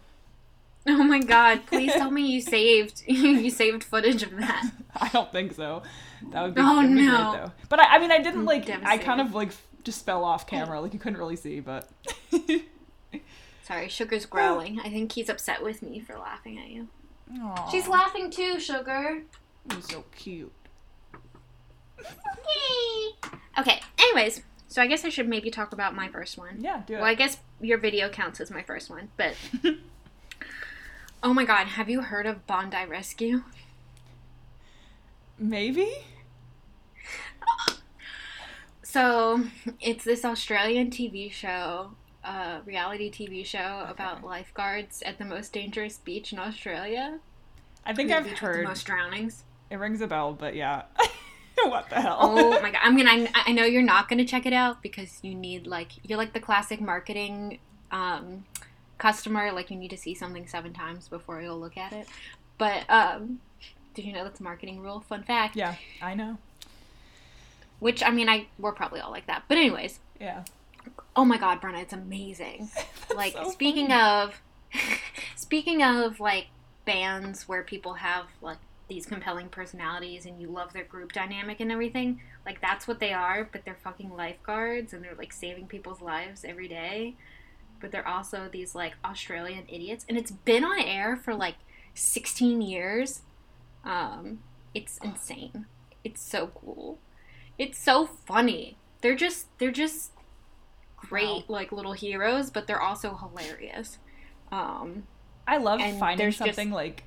Oh 0.87 1.03
my 1.03 1.19
god! 1.19 1.65
Please 1.67 1.91
tell 1.91 2.09
me 2.09 2.25
you 2.25 2.41
saved 2.41 3.03
you 3.05 3.49
saved 3.51 3.83
footage 3.83 4.23
of 4.23 4.35
that. 4.37 4.71
I 4.95 5.09
don't 5.09 5.31
think 5.31 5.53
so. 5.53 5.83
That 6.31 6.43
would 6.43 6.55
be, 6.55 6.61
Oh, 6.61 6.75
that'd 6.75 6.95
be 6.95 7.01
no. 7.05 7.31
great 7.31 7.41
though. 7.45 7.51
But 7.69 7.79
I, 7.79 7.95
I 7.95 7.99
mean, 7.99 8.11
I 8.11 8.19
didn't 8.19 8.43
mm, 8.43 8.47
like. 8.47 8.69
I 8.85 8.97
kind 8.97 9.21
of 9.21 9.33
like 9.33 9.51
just 9.83 10.05
fell 10.05 10.23
off 10.23 10.45
camera. 10.47 10.81
Like 10.81 10.93
you 10.93 10.99
couldn't 10.99 11.17
really 11.19 11.35
see, 11.35 11.59
but 11.59 11.89
Sorry, 13.63 13.87
Sugar's 13.87 14.25
growling. 14.25 14.79
I 14.79 14.89
think 14.89 15.11
he's 15.11 15.29
upset 15.29 15.63
with 15.63 15.81
me 15.83 15.99
for 15.99 16.17
laughing 16.17 16.57
at 16.57 16.69
you. 16.69 16.87
Aw, 17.39 17.69
She's 17.69 17.87
laughing 17.87 18.31
too, 18.31 18.59
Sugar. 18.59 19.21
he's 19.71 19.87
so 19.87 20.03
cute. 20.15 20.51
okay. 23.59 23.81
Anyways, 23.99 24.41
so 24.67 24.81
I 24.81 24.87
guess 24.87 25.05
I 25.05 25.09
should 25.09 25.27
maybe 25.27 25.51
talk 25.51 25.71
about 25.73 25.95
my 25.95 26.07
first 26.07 26.37
one. 26.37 26.57
Yeah, 26.59 26.81
do 26.87 26.95
it. 26.95 26.97
Well, 26.97 27.05
I 27.05 27.13
guess 27.13 27.37
your 27.61 27.77
video 27.77 28.09
counts 28.09 28.39
as 28.39 28.49
my 28.49 28.63
first 28.63 28.89
one, 28.89 29.09
but 29.17 29.35
oh 31.23 31.33
my 31.33 31.45
god, 31.45 31.67
have 31.67 31.89
you 31.89 32.01
heard 32.01 32.25
of 32.25 32.47
Bondi 32.47 32.85
Rescue? 32.87 33.43
Maybe. 35.39 35.89
So 38.81 39.43
it's 39.79 40.03
this 40.03 40.25
Australian 40.25 40.89
TV 40.89 41.31
show, 41.31 41.91
uh, 42.23 42.61
reality 42.65 43.11
TV 43.11 43.45
show 43.45 43.85
about 43.87 44.23
lifeguards 44.23 45.03
at 45.03 45.19
the 45.19 45.25
most 45.25 45.53
dangerous 45.53 45.97
beach 45.97 46.33
in 46.33 46.39
Australia. 46.39 47.19
I 47.85 47.93
think 47.93 48.09
The 48.09 48.17
I've 48.17 48.27
heard. 48.39 48.65
the 48.65 48.69
most 48.69 48.85
drownings. 48.87 49.43
It 49.69 49.75
rings 49.75 50.01
a 50.01 50.07
bell, 50.07 50.33
but 50.33 50.55
yeah. 50.55 50.85
what 51.65 51.87
the 51.91 52.01
hell? 52.01 52.17
Oh 52.19 52.59
my 52.61 52.71
god! 52.71 52.79
I 52.81 52.89
mean, 52.89 53.07
I, 53.07 53.29
I 53.35 53.51
know 53.51 53.63
you're 53.63 53.83
not 53.83 54.09
gonna 54.09 54.25
check 54.25 54.47
it 54.47 54.53
out 54.53 54.81
because 54.81 55.19
you 55.21 55.35
need 55.35 55.67
like 55.67 55.91
you're 56.03 56.17
like 56.17 56.33
the 56.33 56.39
classic 56.39 56.81
marketing 56.81 57.59
um, 57.91 58.43
customer. 58.97 59.51
Like 59.51 59.69
you 59.69 59.77
need 59.77 59.91
to 59.91 59.97
see 59.97 60.15
something 60.15 60.47
seven 60.47 60.73
times 60.73 61.07
before 61.09 61.43
you'll 61.43 61.59
look 61.59 61.77
at 61.77 61.93
it. 61.93 62.07
But 62.57 62.89
um, 62.89 63.39
did 63.93 64.05
you 64.05 64.13
know 64.13 64.23
that's 64.23 64.39
a 64.39 64.43
marketing 64.43 64.81
rule? 64.81 64.99
Fun 65.01 65.23
fact. 65.23 65.55
Yeah, 65.55 65.75
I 66.01 66.13
know. 66.15 66.37
Which 67.79 68.03
I 68.03 68.09
mean, 68.11 68.27
I 68.29 68.47
we're 68.57 68.73
probably 68.73 68.99
all 68.99 69.11
like 69.11 69.27
that. 69.27 69.43
But 69.47 69.57
anyways, 69.57 69.99
Yeah. 70.19 70.43
oh 71.15 71.25
my 71.25 71.37
god, 71.37 71.61
Brenna, 71.61 71.81
it's 71.81 71.93
amazing. 71.93 72.69
like 73.15 73.33
so 73.33 73.49
speaking 73.49 73.91
of 73.91 74.41
speaking 75.35 75.81
of 75.83 76.19
like 76.19 76.47
bands 76.85 77.47
where 77.47 77.63
people 77.63 77.95
have 77.95 78.25
like 78.41 78.57
these 78.87 79.05
compelling 79.05 79.47
personalities 79.49 80.25
and 80.25 80.41
you 80.41 80.47
love 80.47 80.73
their 80.73 80.83
group 80.83 81.11
dynamic 81.13 81.59
and 81.59 81.71
everything 81.71 82.19
like 82.45 82.59
that's 82.59 82.87
what 82.87 82.99
they 82.99 83.13
are 83.13 83.47
but 83.51 83.63
they're 83.63 83.77
fucking 83.83 84.15
lifeguards 84.15 84.93
and 84.93 85.03
they're 85.03 85.13
like 85.15 85.31
saving 85.31 85.67
people's 85.67 86.01
lives 86.01 86.43
every 86.43 86.67
day 86.67 87.13
but 87.79 87.91
they're 87.91 88.07
also 88.07 88.49
these 88.51 88.73
like 88.73 88.93
australian 89.05 89.63
idiots 89.67 90.03
and 90.09 90.17
it's 90.17 90.31
been 90.31 90.63
on 90.65 90.79
air 90.79 91.15
for 91.15 91.35
like 91.35 91.53
16 91.93 92.63
years 92.63 93.21
um 93.83 94.39
it's 94.73 94.97
insane 95.03 95.65
it's 96.03 96.21
so 96.21 96.47
cool 96.47 96.99
it's 97.57 97.77
so 97.77 98.05
funny 98.05 98.77
they're 99.01 99.15
just 99.15 99.47
they're 99.59 99.71
just 99.71 100.11
great 100.97 101.27
Wow. 101.27 101.43
like 101.47 101.71
little 101.71 101.93
heroes 101.93 102.49
but 102.49 102.67
they're 102.67 102.81
also 102.81 103.15
hilarious 103.15 103.97
um 104.51 105.03
I 105.47 105.57
love 105.57 105.79
finding 105.97 106.17
there's 106.17 106.37
just- 106.37 106.45
something 106.55 106.71
like. 106.71 107.03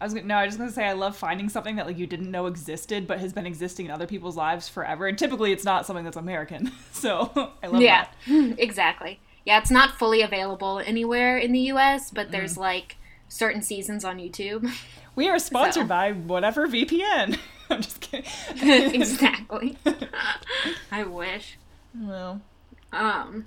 I 0.00 0.04
was 0.04 0.14
gonna, 0.14 0.26
no, 0.26 0.36
I 0.36 0.44
was 0.44 0.50
just 0.54 0.58
gonna 0.60 0.70
say 0.70 0.84
I 0.84 0.92
love 0.92 1.16
finding 1.16 1.48
something 1.48 1.74
that 1.74 1.86
like 1.86 1.98
you 1.98 2.06
didn't 2.06 2.30
know 2.30 2.46
existed 2.46 3.06
but 3.08 3.18
has 3.18 3.32
been 3.32 3.46
existing 3.46 3.86
in 3.86 3.90
other 3.92 4.06
people's 4.06 4.36
lives 4.36 4.68
forever. 4.68 5.08
And 5.08 5.18
typically, 5.18 5.50
it's 5.50 5.64
not 5.64 5.86
something 5.86 6.04
that's 6.04 6.16
American, 6.16 6.70
so 6.92 7.30
I 7.62 7.66
love 7.66 7.80
that. 7.80 7.82
yeah 7.82 8.06
that. 8.28 8.54
exactly 8.60 9.18
yeah 9.44 9.58
it's 9.58 9.70
not 9.72 9.98
fully 9.98 10.22
available 10.22 10.78
anywhere 10.84 11.36
in 11.38 11.50
the 11.52 11.60
us 11.62 12.10
but 12.12 12.30
there's 12.30 12.54
Mm. 12.54 12.58
like 12.60 12.96
certain 13.28 13.60
seasons 13.62 14.04
on 14.04 14.18
youtube 14.18 14.68
We 15.18 15.28
are 15.28 15.40
sponsored 15.40 15.82
So. 15.82 15.88
by 15.88 16.12
whatever 16.12 16.68
VPN. 16.68 17.40
I'm 17.70 17.82
just 17.82 18.00
kidding. 18.00 18.24
exactly 18.94 19.76
i 20.92 21.02
wish 21.02 21.58
well, 21.94 22.40
um 22.92 23.46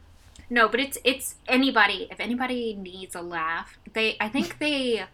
no 0.49 0.67
but 0.67 0.79
it's 0.81 0.97
it's 1.03 1.35
anybody 1.47 2.07
if 2.11 2.19
anybody 2.19 2.75
needs 2.75 3.15
a 3.15 3.21
laugh 3.21 3.79
they 3.93 4.17
i 4.19 4.27
think 4.29 4.59
they 4.59 5.05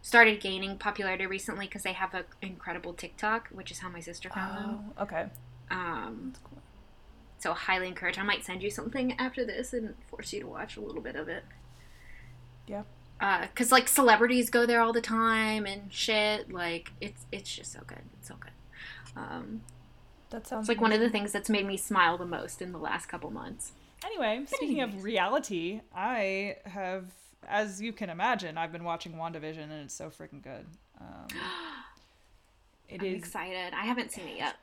started 0.00 0.40
gaining 0.40 0.78
popularity 0.78 1.26
recently 1.26 1.66
because 1.66 1.82
they 1.82 1.92
have 1.92 2.14
an 2.14 2.24
incredible 2.40 2.94
tiktok 2.94 3.48
which 3.48 3.70
is 3.70 3.80
how 3.80 3.90
my 3.90 4.00
sister 4.00 4.30
found 4.30 4.56
them 4.56 4.92
oh, 4.96 5.02
okay. 5.02 5.26
um 5.70 6.32
so 7.38 7.52
highly 7.52 7.88
encourage 7.88 8.18
i 8.18 8.22
might 8.22 8.44
send 8.44 8.62
you 8.62 8.70
something 8.70 9.12
after 9.18 9.44
this 9.44 9.74
and 9.74 9.94
force 10.08 10.32
you 10.32 10.40
to 10.40 10.46
watch 10.46 10.76
a 10.78 10.80
little 10.80 11.02
bit 11.02 11.16
of 11.16 11.28
it 11.28 11.44
Yeah. 12.66 12.84
Because 13.42 13.72
like 13.72 13.88
celebrities 13.88 14.50
go 14.50 14.66
there 14.66 14.80
all 14.80 14.92
the 14.92 15.00
time 15.00 15.66
and 15.66 15.92
shit 15.92 16.52
like 16.52 16.92
it's 17.00 17.26
it's 17.32 17.54
just 17.54 17.72
so 17.72 17.80
good 17.86 18.02
it's 18.18 18.28
so 18.28 18.34
good. 18.40 18.52
Um 19.16 19.62
That 20.30 20.46
sounds 20.46 20.64
it's 20.64 20.68
like 20.68 20.80
one 20.80 20.92
of 20.92 21.00
the 21.00 21.10
things 21.10 21.32
that's 21.32 21.48
made 21.50 21.66
me 21.66 21.76
smile 21.76 22.18
the 22.18 22.26
most 22.26 22.60
in 22.62 22.72
the 22.72 22.78
last 22.78 23.06
couple 23.06 23.30
months. 23.30 23.72
Anyway, 24.04 24.44
speaking 24.46 24.80
of 24.82 25.02
reality, 25.02 25.80
I 25.94 26.56
have, 26.66 27.06
as 27.48 27.80
you 27.80 27.92
can 27.92 28.10
imagine, 28.10 28.58
I've 28.58 28.70
been 28.72 28.84
watching 28.84 29.14
WandaVision 29.14 29.62
and 29.62 29.72
it's 29.84 29.94
so 29.94 30.10
freaking 30.10 30.42
good. 30.42 30.66
Um, 31.00 31.26
it 32.88 33.00
i'm 33.00 33.06
is. 33.06 33.18
excited. 33.18 33.72
I 33.72 33.86
haven't 33.86 34.12
seen 34.12 34.26
it 34.28 34.36
yet 34.36 34.56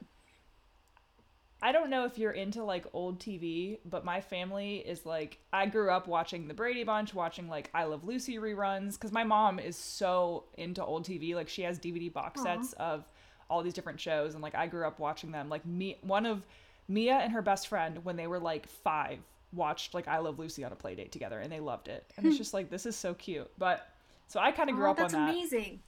I 1.64 1.72
don't 1.72 1.92
know 1.92 2.06
if 2.06 2.18
you're 2.18 2.32
into 2.32 2.64
like 2.64 2.86
old 2.92 3.20
TV, 3.20 3.78
but 3.86 4.04
my 4.04 4.20
family 4.20 4.78
is 4.78 5.06
like 5.06 5.38
I 5.54 5.68
grew 5.68 5.92
up 5.92 6.08
watching 6.08 6.48
The 6.48 6.54
Brady 6.56 6.84
Bunch, 6.84 7.14
watching 7.14 7.48
like 7.48 7.70
I 7.74 7.84
Love 7.84 8.04
Lucy 8.04 8.38
reruns 8.38 9.00
cuz 9.00 9.12
my 9.12 9.24
mom 9.24 9.60
is 9.60 9.78
so 9.78 10.46
into 10.58 10.84
old 10.84 11.06
TV. 11.06 11.36
Like 11.36 11.50
she 11.50 11.62
has 11.62 11.78
DVD 11.78 12.12
box 12.12 12.42
sets 12.42 12.74
of 12.74 13.08
all 13.50 13.62
these 13.62 13.74
different 13.74 14.00
shows 14.00 14.34
and 14.34 14.42
like 14.42 14.56
I 14.56 14.66
grew 14.66 14.88
up 14.88 14.98
watching 14.98 15.32
them. 15.32 15.50
Like 15.50 15.66
me 15.66 15.98
one 16.02 16.26
of 16.26 16.48
Mia 16.88 17.18
and 17.18 17.32
her 17.32 17.44
best 17.44 17.68
friend 17.68 18.04
when 18.04 18.16
they 18.16 18.26
were 18.26 18.40
like 18.40 18.68
5 18.68 19.20
watched 19.54 19.94
like 19.94 20.08
I 20.08 20.18
Love 20.18 20.40
Lucy 20.40 20.64
on 20.64 20.72
a 20.72 20.76
play 20.76 20.96
date 20.96 21.12
together 21.12 21.40
and 21.40 21.52
they 21.52 21.60
loved 21.60 21.90
it. 21.90 22.12
And 22.18 22.26
it's 22.26 22.38
just 22.38 22.56
like 22.56 22.72
this 22.72 22.88
is 22.88 22.96
so 22.96 23.14
cute. 23.14 23.52
But 23.60 23.88
so 24.28 24.40
I 24.40 24.52
kind 24.52 24.70
of 24.70 24.76
grew 24.76 24.88
oh, 24.88 24.92
up 24.92 24.98
on 24.98 25.04
that's 25.04 25.14
that. 25.14 25.30
amazing. 25.30 25.82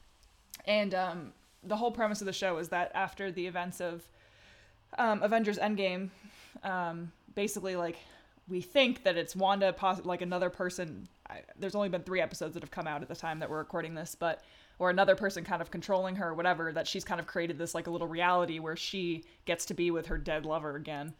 And 0.66 0.94
um, 0.94 1.34
the 1.64 1.78
whole 1.78 1.92
premise 1.92 2.22
of 2.22 2.28
the 2.28 2.34
show 2.34 2.58
is 2.58 2.70
that 2.70 2.92
after 2.94 3.32
the 3.32 3.48
events 3.48 3.82
of 3.82 4.08
um, 4.98 5.22
Avengers 5.24 5.58
Endgame, 5.58 6.10
um, 6.64 7.12
basically, 7.36 7.76
like, 7.76 7.98
we 8.48 8.62
think 8.62 9.04
that 9.04 9.18
it's 9.18 9.36
Wanda, 9.36 9.74
poss- 9.74 10.06
like 10.06 10.22
another 10.22 10.50
person. 10.50 11.08
I, 11.30 11.42
there's 11.58 11.76
only 11.76 11.90
been 11.90 12.04
three 12.04 12.22
episodes 12.22 12.54
that 12.54 12.64
have 12.64 12.72
come 12.72 12.88
out 12.88 13.02
at 13.02 13.08
the 13.08 13.16
time 13.16 13.40
that 13.40 13.50
we're 13.50 13.60
recording 13.60 13.96
this, 13.96 14.16
but 14.16 14.44
or 14.80 14.90
another 14.90 15.16
person 15.16 15.44
kind 15.44 15.62
of 15.62 15.72
controlling 15.72 16.16
her, 16.18 16.30
or 16.30 16.34
whatever. 16.34 16.72
That 16.72 16.88
she's 16.88 17.04
kind 17.04 17.22
of 17.22 17.28
created 17.28 17.58
this 17.58 17.74
like 17.74 17.88
a 17.88 17.90
little 17.90 18.08
reality 18.08 18.60
where 18.60 18.76
she 18.76 19.24
gets 19.46 19.66
to 19.68 19.74
be 19.74 19.92
with 19.92 20.08
her 20.08 20.18
dead 20.18 20.46
lover 20.46 20.76
again, 20.76 21.14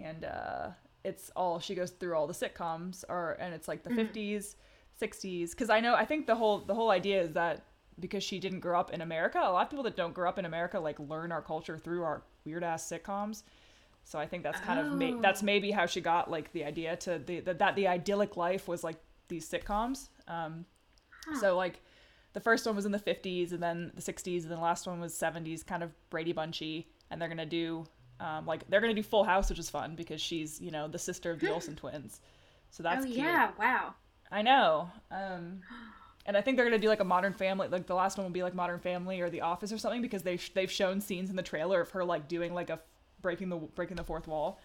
and 0.00 0.24
uh, 0.24 0.68
it's 1.04 1.30
all 1.34 1.58
she 1.58 1.74
goes 1.74 1.90
through 1.90 2.14
all 2.14 2.26
the 2.26 2.34
sitcoms, 2.34 3.04
or 3.08 3.36
and 3.40 3.52
it's 3.52 3.66
like 3.66 3.82
the 3.82 3.90
50s, 3.90 4.54
60s. 5.00 5.50
Because 5.50 5.70
I 5.70 5.80
know 5.80 5.94
I 5.94 6.04
think 6.04 6.26
the 6.26 6.36
whole 6.36 6.58
the 6.58 6.74
whole 6.74 6.90
idea 6.90 7.22
is 7.22 7.32
that 7.32 7.64
because 7.98 8.22
she 8.22 8.38
didn't 8.38 8.60
grow 8.60 8.78
up 8.78 8.92
in 8.92 9.00
America, 9.00 9.40
a 9.42 9.50
lot 9.50 9.64
of 9.64 9.70
people 9.70 9.82
that 9.84 9.96
don't 9.96 10.14
grow 10.14 10.28
up 10.28 10.38
in 10.38 10.44
America 10.44 10.78
like 10.78 10.98
learn 11.00 11.32
our 11.32 11.42
culture 11.42 11.78
through 11.78 12.02
our 12.04 12.22
weird 12.44 12.64
ass 12.64 12.88
sitcoms. 12.88 13.42
So 14.04 14.18
I 14.18 14.26
think 14.26 14.42
that's 14.42 14.60
kind 14.60 14.80
of 14.80 14.92
ma- 14.92 15.20
that's 15.20 15.42
maybe 15.42 15.70
how 15.70 15.86
she 15.86 16.00
got 16.00 16.30
like 16.30 16.52
the 16.52 16.64
idea 16.64 16.96
to 16.96 17.18
the, 17.18 17.40
the 17.40 17.54
that 17.54 17.76
the 17.76 17.86
idyllic 17.86 18.36
life 18.36 18.66
was 18.66 18.82
like 18.82 18.96
these 19.28 19.48
sitcoms. 19.48 20.08
Um, 20.26 20.64
So 21.38 21.56
like 21.56 21.80
the 22.32 22.40
first 22.40 22.66
one 22.66 22.74
was 22.76 22.86
in 22.86 22.92
the 22.92 22.98
50s 22.98 23.52
and 23.52 23.62
then 23.62 23.92
the 23.94 24.00
60s 24.02 24.42
and 24.42 24.50
then 24.50 24.56
the 24.58 24.64
last 24.64 24.86
one 24.86 25.00
was 25.00 25.12
70s, 25.14 25.64
kind 25.66 25.82
of 25.82 25.90
Brady 26.10 26.32
Bunchy, 26.32 26.86
and 27.10 27.20
they're 27.20 27.28
gonna 27.28 27.46
do 27.46 27.86
um, 28.20 28.46
like 28.46 28.68
they're 28.68 28.80
gonna 28.80 28.94
do 28.94 29.02
Full 29.02 29.24
House, 29.24 29.48
which 29.50 29.58
is 29.58 29.70
fun 29.70 29.94
because 29.96 30.20
she's 30.20 30.60
you 30.60 30.70
know 30.70 30.88
the 30.88 30.98
sister 30.98 31.30
of 31.30 31.40
the 31.40 31.50
Olsen 31.54 31.76
twins. 31.76 32.20
So 32.70 32.82
that's 32.82 33.04
oh 33.04 33.06
cute. 33.06 33.18
yeah, 33.18 33.50
wow. 33.58 33.94
I 34.30 34.42
know. 34.42 34.90
Um, 35.10 35.60
and 36.26 36.36
I 36.36 36.40
think 36.42 36.56
they're 36.56 36.66
gonna 36.66 36.78
do 36.78 36.88
like 36.88 37.00
a 37.00 37.04
Modern 37.04 37.32
Family. 37.32 37.68
Like 37.68 37.86
the 37.86 37.94
last 37.94 38.18
one 38.18 38.24
will 38.26 38.32
be 38.32 38.42
like 38.42 38.54
Modern 38.54 38.78
Family 38.80 39.20
or 39.20 39.30
The 39.30 39.40
Office 39.40 39.72
or 39.72 39.78
something 39.78 40.02
because 40.02 40.22
they 40.22 40.36
sh- 40.36 40.52
they've 40.54 40.70
shown 40.70 41.00
scenes 41.00 41.30
in 41.30 41.36
the 41.36 41.42
trailer 41.42 41.80
of 41.80 41.90
her 41.90 42.04
like 42.04 42.28
doing 42.28 42.54
like 42.54 42.70
a 42.70 42.74
f- 42.74 42.80
breaking 43.22 43.48
the 43.48 43.56
breaking 43.56 43.96
the 43.96 44.04
fourth 44.04 44.26
wall, 44.28 44.58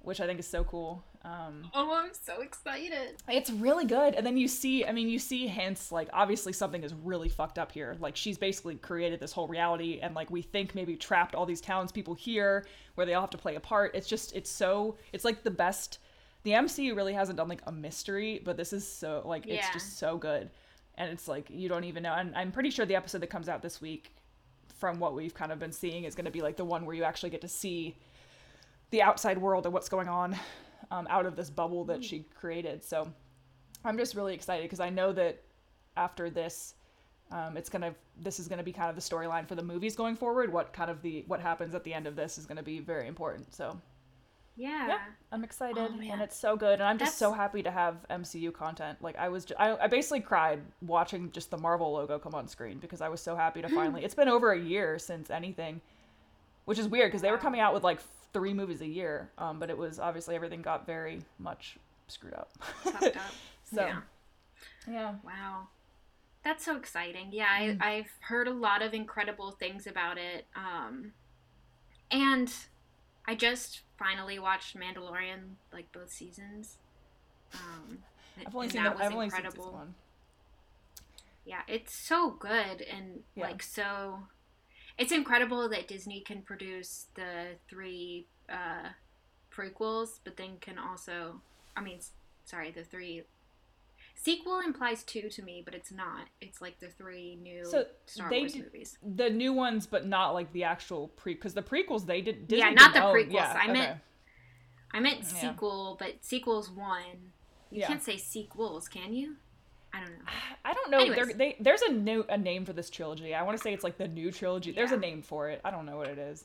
which 0.00 0.20
I 0.20 0.26
think 0.26 0.38
is 0.40 0.46
so 0.46 0.64
cool. 0.64 1.02
Um, 1.24 1.70
Oh, 1.72 1.94
I'm 1.94 2.10
so 2.12 2.42
excited. 2.42 3.16
it's 3.28 3.48
really 3.48 3.86
good. 3.86 4.14
And 4.14 4.26
then 4.26 4.36
you 4.36 4.46
see, 4.46 4.84
I 4.84 4.92
mean, 4.92 5.08
you 5.08 5.18
see 5.18 5.46
hints 5.46 5.90
like 5.90 6.10
obviously 6.12 6.52
something 6.52 6.82
is 6.84 6.92
really 6.92 7.30
fucked 7.30 7.58
up 7.58 7.72
here. 7.72 7.96
Like 7.98 8.14
she's 8.14 8.36
basically 8.36 8.74
created 8.76 9.20
this 9.20 9.32
whole 9.32 9.48
reality, 9.48 10.00
and 10.02 10.14
like 10.14 10.30
we 10.30 10.42
think 10.42 10.74
maybe 10.74 10.96
trapped 10.96 11.34
all 11.34 11.46
these 11.46 11.62
townspeople 11.62 12.14
here 12.14 12.66
where 12.94 13.06
they 13.06 13.14
all 13.14 13.22
have 13.22 13.30
to 13.30 13.38
play 13.38 13.54
a 13.54 13.60
part. 13.60 13.94
It's 13.94 14.06
just, 14.06 14.36
it's 14.36 14.50
so, 14.50 14.96
it's 15.14 15.24
like 15.24 15.42
the 15.42 15.50
best. 15.50 15.98
The 16.42 16.50
MCU 16.50 16.94
really 16.94 17.14
hasn't 17.14 17.38
done 17.38 17.48
like 17.48 17.62
a 17.66 17.72
mystery, 17.72 18.42
but 18.44 18.58
this 18.58 18.74
is 18.74 18.86
so 18.86 19.22
like 19.24 19.46
it's 19.46 19.66
Yeah. 19.66 19.72
just 19.72 19.98
so 19.98 20.18
good, 20.18 20.50
and 20.96 21.10
it's 21.10 21.28
like 21.28 21.50
you 21.50 21.68
don't 21.68 21.84
even 21.84 22.02
know. 22.02 22.14
And 22.14 22.34
I'm 22.36 22.52
pretty 22.52 22.70
sure 22.70 22.86
the 22.86 22.96
episode 22.96 23.20
that 23.22 23.30
comes 23.30 23.48
out 23.48 23.62
this 23.62 23.80
week, 23.80 24.14
from 24.78 24.98
what 24.98 25.14
we've 25.14 25.34
kind 25.34 25.52
of 25.52 25.58
been 25.58 25.72
seeing, 25.72 26.04
is 26.04 26.14
going 26.14 26.24
to 26.26 26.30
be 26.30 26.42
like 26.42 26.56
the 26.56 26.64
one 26.64 26.86
where 26.86 26.94
you 26.94 27.04
actually 27.04 27.30
get 27.30 27.40
to 27.42 27.48
see 27.48 27.96
the 28.90 29.02
outside 29.02 29.38
world 29.38 29.64
and 29.66 29.72
what's 29.72 29.88
going 29.88 30.08
on 30.08 30.36
um, 30.90 31.06
out 31.10 31.26
of 31.26 31.36
this 31.36 31.50
bubble 31.50 31.84
that 31.84 32.04
she 32.04 32.26
created. 32.38 32.84
So 32.84 33.10
I'm 33.84 33.98
just 33.98 34.14
really 34.14 34.34
excited 34.34 34.64
because 34.64 34.80
I 34.80 34.90
know 34.90 35.12
that 35.12 35.42
after 35.96 36.30
this, 36.30 36.74
um, 37.30 37.56
it's 37.56 37.68
gonna 37.68 37.94
this 38.20 38.38
is 38.38 38.48
gonna 38.48 38.62
be 38.62 38.72
kind 38.72 38.90
of 38.90 38.94
the 38.94 39.02
storyline 39.02 39.48
for 39.48 39.54
the 39.54 39.62
movies 39.62 39.96
going 39.96 40.16
forward. 40.16 40.52
What 40.52 40.72
kind 40.72 40.90
of 40.90 41.02
the 41.02 41.24
what 41.26 41.40
happens 41.40 41.74
at 41.74 41.84
the 41.84 41.92
end 41.92 42.06
of 42.06 42.16
this 42.16 42.38
is 42.38 42.46
gonna 42.46 42.62
be 42.62 42.80
very 42.80 43.08
important. 43.08 43.54
So 43.54 43.80
Yeah. 44.56 44.86
yeah, 44.86 44.98
I'm 45.32 45.42
excited 45.42 45.76
Oh, 45.78 46.00
and 46.00 46.20
it's 46.20 46.36
so 46.36 46.56
good, 46.56 46.74
and 46.74 46.84
I'm 46.84 46.98
just 46.98 47.18
so 47.18 47.32
happy 47.32 47.62
to 47.64 47.70
have 47.70 47.96
MCU 48.08 48.52
content. 48.52 48.98
Like 49.02 49.16
I 49.18 49.28
was, 49.28 49.44
ju- 49.44 49.54
I, 49.58 49.76
I 49.76 49.86
basically 49.88 50.20
cried 50.20 50.60
watching 50.80 51.32
just 51.32 51.50
the 51.50 51.58
Marvel 51.58 51.92
logo 51.92 52.18
come 52.18 52.34
on 52.34 52.46
screen 52.46 52.78
because 52.78 53.00
I 53.00 53.08
was 53.08 53.20
so 53.20 53.34
happy 53.34 53.62
to 53.62 53.68
finally. 53.68 54.04
It's 54.04 54.14
been 54.14 54.28
over 54.28 54.52
a 54.52 54.58
year 54.58 54.98
since 54.98 55.30
anything, 55.30 55.80
which 56.66 56.78
is 56.78 56.86
weird 56.88 57.08
because 57.10 57.22
they 57.22 57.32
were 57.32 57.38
coming 57.38 57.60
out 57.60 57.74
with 57.74 57.82
like 57.82 57.98
three 58.32 58.54
movies 58.54 58.80
a 58.80 58.86
year, 58.86 59.30
um, 59.38 59.58
but 59.58 59.70
it 59.70 59.78
was 59.78 59.98
obviously 59.98 60.34
everything 60.36 60.62
got 60.62 60.86
very 60.86 61.20
much 61.38 61.76
screwed 62.08 62.34
up. 62.34 62.50
Up. 62.86 63.02
so 63.72 63.86
Yeah. 63.86 64.00
yeah, 64.88 65.14
Wow. 65.24 65.68
That's 66.44 66.62
so 66.62 66.76
exciting. 66.76 67.28
Yeah, 67.32 67.46
I, 67.48 67.76
I've 67.80 68.10
heard 68.20 68.48
a 68.48 68.52
lot 68.52 68.82
of 68.82 68.92
incredible 68.92 69.52
things 69.52 69.86
about 69.86 70.18
it. 70.18 70.46
Um, 70.54 71.12
and 72.10 72.52
I 73.26 73.34
just 73.34 73.80
finally 73.98 74.38
watched 74.38 74.76
Mandalorian, 74.76 75.54
like 75.72 75.90
both 75.92 76.10
seasons. 76.10 76.78
Um, 77.54 77.98
I've 78.46 78.54
only 78.54 78.68
seen 78.68 78.82
that 78.82 78.96
the, 78.96 79.04
I've 79.04 79.12
only 79.12 79.30
seen 79.30 79.38
incredible. 79.38 79.64
season 79.64 79.78
one. 79.78 79.94
Yeah, 81.44 81.60
it's 81.68 81.94
so 81.94 82.30
good 82.30 82.80
and 82.82 83.20
Yeah. 83.34 83.44
like 83.44 83.62
so. 83.62 84.26
It's 84.96 85.12
incredible 85.12 85.68
that 85.70 85.88
Disney 85.88 86.20
can 86.20 86.42
produce 86.42 87.06
the 87.14 87.56
three 87.68 88.26
uh, 88.48 88.90
prequels, 89.52 90.20
but 90.24 90.36
then 90.36 90.58
can 90.60 90.78
also, 90.78 91.40
I 91.76 91.80
mean, 91.80 91.98
sorry, 92.44 92.70
the 92.70 92.84
three. 92.84 93.22
Sequel 94.14 94.60
implies 94.60 95.02
two 95.02 95.28
to 95.28 95.42
me, 95.42 95.62
but 95.64 95.74
it's 95.74 95.92
not. 95.92 96.28
It's 96.40 96.60
like 96.62 96.78
the 96.80 96.88
three 96.88 97.36
new 97.42 97.64
So 97.64 97.84
Star 98.06 98.30
Wars 98.30 98.56
movies. 98.56 98.96
The 99.02 99.28
new 99.28 99.52
ones, 99.52 99.86
but 99.86 100.06
not 100.06 100.32
like 100.34 100.52
the 100.52 100.64
actual 100.64 101.08
pre. 101.08 101.34
Because 101.34 101.54
the 101.54 101.62
prequels 101.62 102.06
they 102.06 102.20
did. 102.20 102.48
Disney 102.48 102.64
Yeah, 102.64 102.70
not 102.70 102.94
the 102.94 103.00
prequels. 103.00 103.32
Yeah, 103.32 103.52
I 103.60 103.72
meant. 103.72 103.98
I 104.92 105.00
meant 105.00 105.18
Yeah. 105.20 105.52
sequel, 105.52 105.96
but 105.98 106.24
sequel's 106.24 106.70
one. 106.70 107.32
You 107.70 107.80
Yeah. 107.80 107.88
can't 107.88 108.02
say 108.02 108.16
sequels, 108.16 108.88
can 108.88 109.12
you? 109.12 109.36
I 109.92 110.00
don't 110.00 110.10
know. 110.10 110.24
I 110.64 110.72
don't 110.72 110.90
know. 110.90 111.14
There, 111.14 111.26
they, 111.34 111.56
there's 111.60 111.82
a 111.82 111.92
new 111.92 112.24
a 112.28 112.38
name 112.38 112.64
for 112.64 112.72
this 112.72 112.88
trilogy. 112.90 113.34
I 113.34 113.42
want 113.42 113.58
to 113.58 113.62
say 113.62 113.74
it's 113.74 113.84
like 113.84 113.98
the 113.98 114.08
new 114.08 114.30
trilogy. 114.30 114.72
There's 114.72 114.92
a 114.92 114.96
name 114.96 115.22
for 115.22 115.50
it. 115.50 115.60
I 115.64 115.70
don't 115.70 115.86
know 115.86 115.96
what 115.96 116.08
it 116.08 116.18
is. 116.18 116.44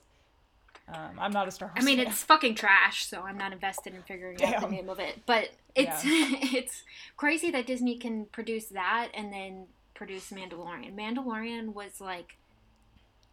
Um, 0.94 1.20
I'm 1.20 1.32
not 1.32 1.48
a 1.48 1.52
Star 1.52 1.68
Wars. 1.70 1.84
I 1.84 1.86
mean, 1.86 1.98
fan. 1.98 2.08
it's 2.08 2.24
fucking 2.24 2.56
trash, 2.56 3.06
so 3.06 3.22
I'm 3.22 3.38
not 3.38 3.54
invested 3.54 3.94
in 3.94 4.02
figuring 4.04 4.44
out 4.44 4.62
the 4.62 4.68
name 4.70 4.90
of 4.90 5.00
it. 5.00 5.20
But 5.26 5.50
it's 5.76 6.02
it's 6.06 6.84
crazy 7.18 7.52
that 7.52 7.68
Disney 7.68 7.98
can 7.98 8.26
produce 8.26 8.66
that 8.68 9.10
and 9.14 9.32
then 9.32 9.68
produce 9.94 10.32
Mandalorian. 10.32 10.96
Mandalorian 10.96 11.74
was 11.74 12.00
like, 12.02 12.38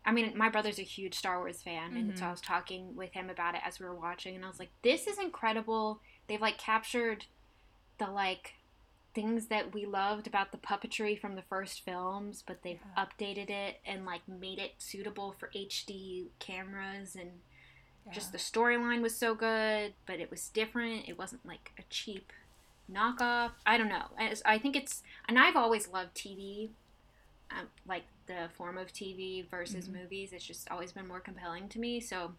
I 0.05 0.13
mean, 0.13 0.33
my 0.37 0.49
brother's 0.49 0.79
a 0.79 0.83
huge 0.83 1.15
Star 1.15 1.39
Wars 1.39 1.63
fan, 1.63 1.97
and 1.97 2.09
Mm-hmm. 2.11 2.19
so 2.19 2.27
I 2.27 2.31
was 2.31 2.41
talking 2.41 2.95
with 2.95 3.13
him 3.13 3.31
about 3.31 3.55
it 3.55 3.61
as 3.65 3.81
we 3.81 3.87
were 3.87 3.95
watching, 3.95 4.37
and 4.37 4.45
I 4.45 4.49
was 4.49 4.59
like, 4.59 4.71
this 4.83 5.07
is 5.07 5.19
incredible. 5.19 6.01
They've 6.29 6.41
like 6.41 6.59
captured 6.59 7.25
the 7.99 8.07
like 8.09 8.55
things 9.17 9.47
that 9.47 9.73
we 9.73 9.87
loved 9.87 10.27
about 10.27 10.53
the 10.53 10.59
puppetry 10.59 11.19
from 11.19 11.37
the 11.37 11.43
first 11.43 11.81
films, 11.85 12.45
but 12.47 12.63
they've 12.63 12.83
updated 12.99 13.49
it 13.49 13.81
and 13.87 14.05
like 14.05 14.21
made 14.29 14.59
it 14.59 14.75
suitable 14.77 15.35
for 15.39 15.49
HD 15.57 16.27
cameras 16.39 17.17
and 17.17 17.31
just 18.13 18.31
the 18.31 18.39
storyline 18.39 19.01
was 19.01 19.17
so 19.17 19.35
good, 19.35 19.95
but 20.05 20.21
it 20.21 20.31
was 20.31 20.51
different. 20.51 21.09
It 21.09 21.19
wasn't 21.19 21.45
like 21.47 21.73
a 21.79 21.83
cheap 21.89 22.31
knockoff. 22.93 23.53
I 23.65 23.79
don't 23.79 23.89
know. 23.89 24.05
As- 24.19 24.43
I 24.45 24.59
think 24.59 24.77
it's, 24.77 25.03
and 25.27 25.39
I've 25.39 25.57
always 25.57 25.89
loved 25.89 26.15
TV, 26.15 26.69
um, 27.51 27.69
like 27.89 28.05
the 28.27 28.51
form 28.55 28.77
of 28.77 28.93
TV 28.93 29.49
versus 29.49 29.89
movies. 29.89 30.35
It's 30.35 30.45
just 30.45 30.71
always 30.71 30.93
been 30.93 31.09
more 31.09 31.21
compelling 31.21 31.69
to 31.71 31.79
me. 31.79 32.01
So 32.01 32.33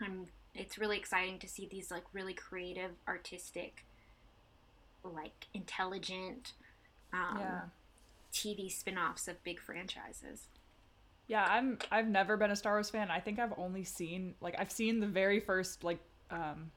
I'm. 0.00 0.26
It's 0.52 0.76
really 0.78 0.98
exciting 0.98 1.38
to 1.38 1.48
see 1.48 1.68
these 1.70 1.92
like 1.92 2.02
really 2.12 2.34
creative, 2.34 2.90
artistic, 3.06 3.84
like 5.04 5.46
intelligent 5.54 6.52
um, 7.12 7.38
yeah. 7.38 7.60
TV 8.32 8.70
spin-offs 8.70 9.28
of 9.28 9.42
big 9.44 9.60
franchises. 9.60 10.46
Yeah, 11.26 11.46
I'm. 11.48 11.78
I've 11.92 12.08
never 12.08 12.36
been 12.36 12.50
a 12.50 12.56
Star 12.56 12.72
Wars 12.74 12.90
fan. 12.90 13.08
I 13.10 13.20
think 13.20 13.38
I've 13.38 13.52
only 13.56 13.84
seen 13.84 14.34
like 14.40 14.56
I've 14.58 14.72
seen 14.72 14.98
the 14.98 15.06
very 15.06 15.38
first 15.38 15.84
like 15.84 16.00
um, 16.30 16.72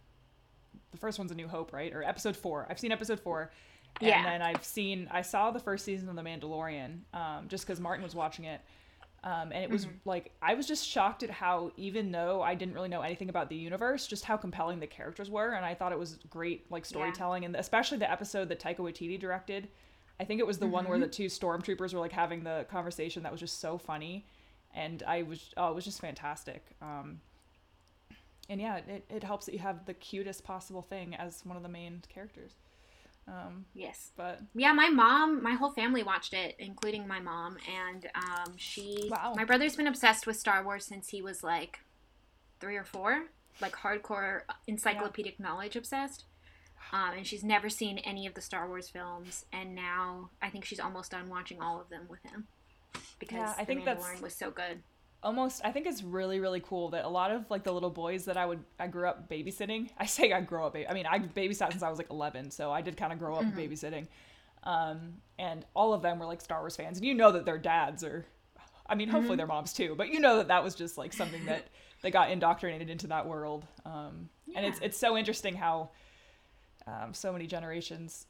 the 0.92 0.98
first 0.98 1.18
one's 1.18 1.32
A 1.32 1.36
New 1.36 1.48
Hope, 1.48 1.74
right? 1.74 1.92
Or 1.92 2.03
Episode 2.03 2.36
Four. 2.38 2.68
I've 2.70 2.80
seen 2.80 2.92
Episode 2.92 3.20
Four, 3.20 3.51
and 4.00 4.10
Yeah. 4.10 4.24
then 4.24 4.44
I've 4.44 4.63
seen 4.63 5.08
I 5.12 5.24
saw 5.24 5.50
the 5.50 5.60
first 5.60 5.86
season 5.86 6.08
of 6.08 6.15
The 6.15 6.22
Mandalorian, 6.22 7.00
um, 7.15 7.48
just 7.48 7.65
because 7.65 7.80
Martin 7.80 8.03
was 8.03 8.13
watching 8.13 8.46
it, 8.46 8.62
um, 9.24 9.53
and 9.53 9.63
it 9.63 9.70
was 9.70 9.88
like 10.03 10.32
I 10.42 10.53
was 10.53 10.68
just 10.68 10.86
shocked 10.86 11.24
at 11.24 11.30
how 11.30 11.72
even 11.77 12.12
though 12.12 12.42
I 12.42 12.56
didn't 12.56 12.74
really 12.74 12.89
know 12.89 13.01
anything 13.01 13.30
about 13.30 13.50
the 13.50 13.56
universe, 13.56 14.06
just 14.06 14.25
how 14.25 14.36
compelling 14.36 14.82
the 14.82 14.88
characters 14.88 15.30
were, 15.30 15.53
and 15.53 15.65
I 15.65 15.74
thought 15.74 15.94
it 15.94 16.00
was 16.00 16.20
great 16.30 16.70
like 16.70 16.86
storytelling, 16.86 17.46
and 17.46 17.56
especially 17.56 17.98
the 18.00 18.12
episode 18.12 18.50
that 18.50 18.60
Taika 18.60 18.80
Waititi 18.80 19.18
directed. 19.20 19.70
I 20.20 20.25
think 20.25 20.39
it 20.39 20.48
was 20.48 20.60
the 20.60 20.68
one 20.68 20.88
where 20.88 21.00
the 21.00 21.08
two 21.08 21.25
stormtroopers 21.25 21.94
were 21.94 22.00
like 22.00 22.12
having 22.12 22.44
the 22.44 22.65
conversation 22.70 23.24
that 23.24 23.32
was 23.32 23.39
just 23.39 23.62
so 23.62 23.77
funny, 23.77 24.25
and 24.75 25.01
I 25.08 25.24
was 25.24 25.53
oh, 25.56 25.70
it 25.70 25.75
was 25.75 25.86
just 25.86 26.01
fantastic. 26.01 26.65
Um, 26.82 27.22
and 28.50 28.60
yeah, 28.60 28.77
it, 28.77 29.06
it 29.10 29.24
helps 29.24 29.46
that 29.46 29.53
you 29.53 29.60
have 29.60 29.86
the 29.86 29.94
cutest 29.94 30.44
possible 30.44 30.82
thing 30.82 31.15
as 31.15 31.46
one 31.46 31.56
of 31.56 31.63
the 31.63 31.70
main 31.70 32.01
characters. 32.10 32.56
Um, 33.27 33.65
yes. 33.74 34.12
But 34.18 34.42
yeah, 34.53 34.74
my 34.74 34.89
mom, 34.89 35.42
my 35.42 35.53
whole 35.53 35.72
family 35.72 36.03
watched 36.03 36.34
it, 36.34 36.56
including 36.60 37.08
my 37.08 37.20
mom, 37.20 37.58
and 37.74 38.08
um, 38.15 38.53
she. 38.58 39.08
Wow. 39.10 39.34
My 39.36 39.46
brother's 39.46 39.75
been 39.75 39.88
obsessed 39.88 40.27
with 40.27 40.36
Star 40.38 40.63
Wars 40.63 40.86
since 40.86 41.10
he 41.10 41.22
was 41.22 41.44
like 41.44 41.80
three 42.60 42.75
or 42.75 42.84
four, 42.84 43.25
like 43.62 43.75
hardcore 43.77 44.42
encyclopedic 44.68 45.39
knowledge 45.39 45.75
obsessed. 45.75 46.25
Um, 46.92 47.12
and 47.18 47.25
she's 47.25 47.44
never 47.46 47.70
seen 47.70 47.98
any 48.00 48.27
of 48.27 48.34
the 48.34 48.42
Star 48.42 48.68
Wars 48.68 48.89
films, 48.89 49.46
and 49.53 49.74
now 49.74 50.30
I 50.42 50.50
think 50.50 50.65
she's 50.65 50.82
almost 50.82 51.12
done 51.12 51.30
watching 51.30 51.62
all 51.62 51.80
of 51.80 51.89
them 51.89 52.08
with 52.10 52.22
him 52.24 52.48
because 53.20 53.38
Yeah, 53.38 53.53
I 53.58 53.62
The 53.62 53.65
think 53.65 53.86
that's- 53.86 54.06
Mandalorian 54.06 54.22
was 54.22 54.36
so 54.36 54.51
good. 54.51 54.84
Almost 55.24 55.62
I 55.63 55.72
think 55.72 55.88
it's 55.88 56.03
really 56.03 56.39
really 56.39 56.60
cool 56.60 56.89
that 56.89 57.06
a 57.06 57.10
lot 57.10 57.32
of 57.32 57.50
like 57.50 57.63
the 57.63 57.72
little 57.72 57.89
boys 57.89 58.25
that 58.25 58.38
I 58.38 58.46
would 58.46 58.63
I 58.80 58.88
grew 58.88 59.08
up 59.08 59.30
babysitting. 59.30 59.89
I 59.98 60.06
say 60.06 60.32
I 60.32 60.42
grew 60.42 60.63
up. 60.63 60.75
I 60.75 60.94
mean 60.94 61.06
I 61.06 61.20
babysat 61.20 61.72
since 61.72 61.84
I 61.84 61.89
was 61.89 61.98
like 61.98 62.10
11, 62.10 62.51
so 62.51 62.72
I 62.72 62.82
did 62.82 62.98
kind 62.98 63.13
of 63.13 63.20
grow 63.20 63.36
up 63.36 63.46
babysitting. 63.46 64.08
Um, 64.63 65.15
and 65.38 65.65
all 65.74 65.94
of 65.94 66.01
them 66.01 66.20
were 66.20 66.25
like 66.25 66.42
Star 66.42 66.60
Wars 66.60 66.75
fans, 66.75 66.98
and 66.98 67.06
you 67.06 67.13
know 67.13 67.32
that 67.32 67.46
their 67.46 67.58
dads 67.58 68.03
are. 68.03 68.25
I 68.86 68.96
mean, 68.96 69.08
hopefully 69.08 69.38
their 69.38 69.48
moms 69.48 69.74
too, 69.74 69.96
but 69.98 70.10
you 70.10 70.20
know 70.20 70.38
that 70.38 70.50
that 70.50 70.63
was 70.63 70.75
just 70.75 70.98
like 70.98 71.13
something 71.13 71.46
that 71.46 71.68
they 72.01 72.12
got 72.12 72.30
indoctrinated 72.30 72.89
into 72.89 73.08
that 73.08 73.25
world. 73.27 73.65
Um, 73.86 74.30
And 74.56 74.65
it's 74.65 74.80
it's 74.82 74.98
so 74.98 75.18
interesting 75.18 75.56
how 75.56 75.89
um, 76.86 77.13
so 77.13 77.32
many 77.32 77.48
generations 77.48 78.27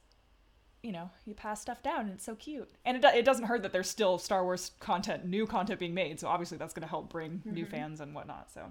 you 0.83 0.91
know, 0.91 1.09
you 1.25 1.33
pass 1.33 1.61
stuff 1.61 1.81
down 1.81 2.01
and 2.01 2.11
it's 2.11 2.25
so 2.25 2.35
cute. 2.35 2.69
And 2.85 2.97
it, 2.97 3.01
do- 3.01 3.17
it 3.17 3.23
doesn't 3.23 3.45
hurt 3.45 3.63
that 3.63 3.71
there's 3.71 3.89
still 3.89 4.17
Star 4.17 4.43
Wars 4.43 4.71
content, 4.79 5.25
new 5.25 5.47
content 5.47 5.79
being 5.79 5.93
made. 5.93 6.19
So 6.19 6.27
obviously 6.27 6.57
that's 6.57 6.73
going 6.73 6.83
to 6.83 6.89
help 6.89 7.09
bring 7.09 7.41
new 7.45 7.65
fans 7.65 8.01
and 8.01 8.13
whatnot. 8.13 8.51
So, 8.51 8.61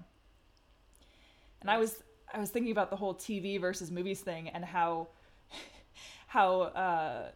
and 1.59 1.69
I 1.71 1.77
was, 1.77 2.03
I 2.31 2.39
was 2.39 2.51
thinking 2.51 2.71
about 2.71 2.91
the 2.91 2.95
whole 2.95 3.15
TV 3.15 3.59
versus 3.59 3.89
movies 3.89 4.21
thing 4.21 4.47
and 4.49 4.63
how, 4.63 5.07
how, 6.27 6.61
uh, 6.61 7.31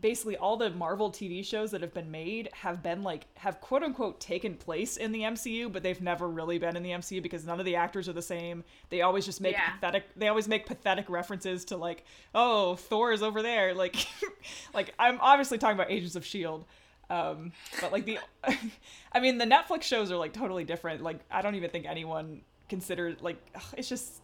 basically 0.00 0.36
all 0.36 0.56
the 0.56 0.70
Marvel 0.70 1.10
TV 1.10 1.44
shows 1.44 1.70
that 1.72 1.80
have 1.80 1.92
been 1.92 2.10
made 2.10 2.48
have 2.52 2.82
been 2.82 3.02
like 3.02 3.26
have 3.34 3.60
quote 3.60 3.82
unquote 3.82 4.20
taken 4.20 4.54
place 4.54 4.96
in 4.96 5.12
the 5.12 5.20
MCU, 5.22 5.72
but 5.72 5.82
they've 5.82 6.00
never 6.00 6.28
really 6.28 6.58
been 6.58 6.76
in 6.76 6.82
the 6.82 6.90
MCU 6.90 7.22
because 7.22 7.44
none 7.44 7.58
of 7.58 7.66
the 7.66 7.76
actors 7.76 8.08
are 8.08 8.12
the 8.12 8.22
same. 8.22 8.64
They 8.90 9.02
always 9.02 9.26
just 9.26 9.40
make 9.40 9.54
Yeah. 9.54 9.70
pathetic 9.72 10.04
they 10.16 10.28
always 10.28 10.46
make 10.48 10.66
pathetic 10.66 11.08
references 11.08 11.64
to 11.66 11.76
like, 11.76 12.04
oh, 12.34 12.76
Thor 12.76 13.12
is 13.12 13.22
over 13.22 13.42
there. 13.42 13.74
Like 13.74 14.06
like 14.74 14.94
I'm 14.98 15.18
obviously 15.20 15.58
talking 15.58 15.76
about 15.76 15.90
Agents 15.90 16.16
of 16.16 16.24
Shield. 16.24 16.64
Um, 17.10 17.52
but 17.80 17.90
like 17.90 18.04
the 18.04 18.18
I 19.12 19.20
mean 19.20 19.38
the 19.38 19.46
Netflix 19.46 19.84
shows 19.84 20.12
are 20.12 20.16
like 20.16 20.32
totally 20.32 20.64
different. 20.64 21.02
Like 21.02 21.20
I 21.30 21.42
don't 21.42 21.54
even 21.54 21.70
think 21.70 21.86
anyone 21.86 22.42
considered 22.68 23.22
like 23.22 23.38
ugh, 23.54 23.62
it's 23.76 23.88
just 23.88 24.20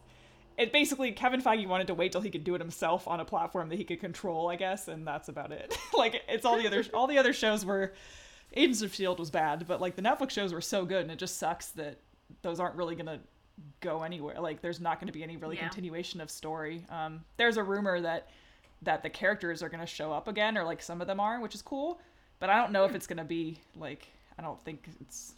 it 0.57 0.71
basically 0.71 1.11
Kevin 1.11 1.41
Feige 1.41 1.67
wanted 1.67 1.87
to 1.87 1.93
wait 1.93 2.11
till 2.11 2.21
he 2.21 2.29
could 2.29 2.43
do 2.43 2.55
it 2.55 2.61
himself 2.61 3.07
on 3.07 3.19
a 3.19 3.25
platform 3.25 3.69
that 3.69 3.75
he 3.77 3.83
could 3.83 3.99
control, 3.99 4.49
I 4.49 4.55
guess, 4.55 4.87
and 4.87 5.05
that's 5.05 5.27
about 5.29 5.51
it. 5.51 5.77
like 5.93 6.21
it's 6.27 6.45
all 6.45 6.57
the 6.57 6.67
other 6.67 6.83
all 6.93 7.07
the 7.07 7.17
other 7.17 7.33
shows 7.33 7.65
were 7.65 7.93
Agents 8.53 8.81
of 8.81 8.93
Shield 8.93 9.19
was 9.19 9.31
bad, 9.31 9.65
but 9.67 9.81
like 9.81 9.95
the 9.95 10.01
Netflix 10.01 10.31
shows 10.31 10.53
were 10.53 10.61
so 10.61 10.85
good, 10.85 11.01
and 11.01 11.11
it 11.11 11.19
just 11.19 11.37
sucks 11.37 11.67
that 11.71 11.99
those 12.41 12.59
aren't 12.59 12.75
really 12.75 12.95
gonna 12.95 13.19
go 13.81 14.03
anywhere. 14.03 14.39
Like 14.39 14.61
there's 14.61 14.79
not 14.79 14.99
going 14.99 15.07
to 15.07 15.13
be 15.13 15.23
any 15.23 15.37
really 15.37 15.55
Yeah. 15.55 15.63
continuation 15.63 16.19
of 16.21 16.29
story. 16.29 16.85
Um, 16.89 17.23
there's 17.37 17.57
a 17.57 17.63
rumor 17.63 18.01
that 18.01 18.29
that 18.81 19.01
the 19.03 19.09
characters 19.09 19.63
are 19.63 19.69
going 19.69 19.79
to 19.79 19.85
show 19.85 20.11
up 20.11 20.27
again, 20.27 20.57
or 20.57 20.63
like 20.63 20.81
some 20.81 20.99
of 21.01 21.07
them 21.07 21.19
are, 21.19 21.39
which 21.39 21.55
is 21.55 21.61
cool. 21.61 21.99
But 22.39 22.49
I 22.49 22.61
don't 22.61 22.71
know 22.71 22.83
if 22.83 22.93
it's 22.93 23.07
going 23.07 23.17
to 23.17 23.23
be 23.23 23.57
like 23.75 24.07
I 24.37 24.41
don't 24.41 24.61
think 24.65 24.87
it's. 25.01 25.33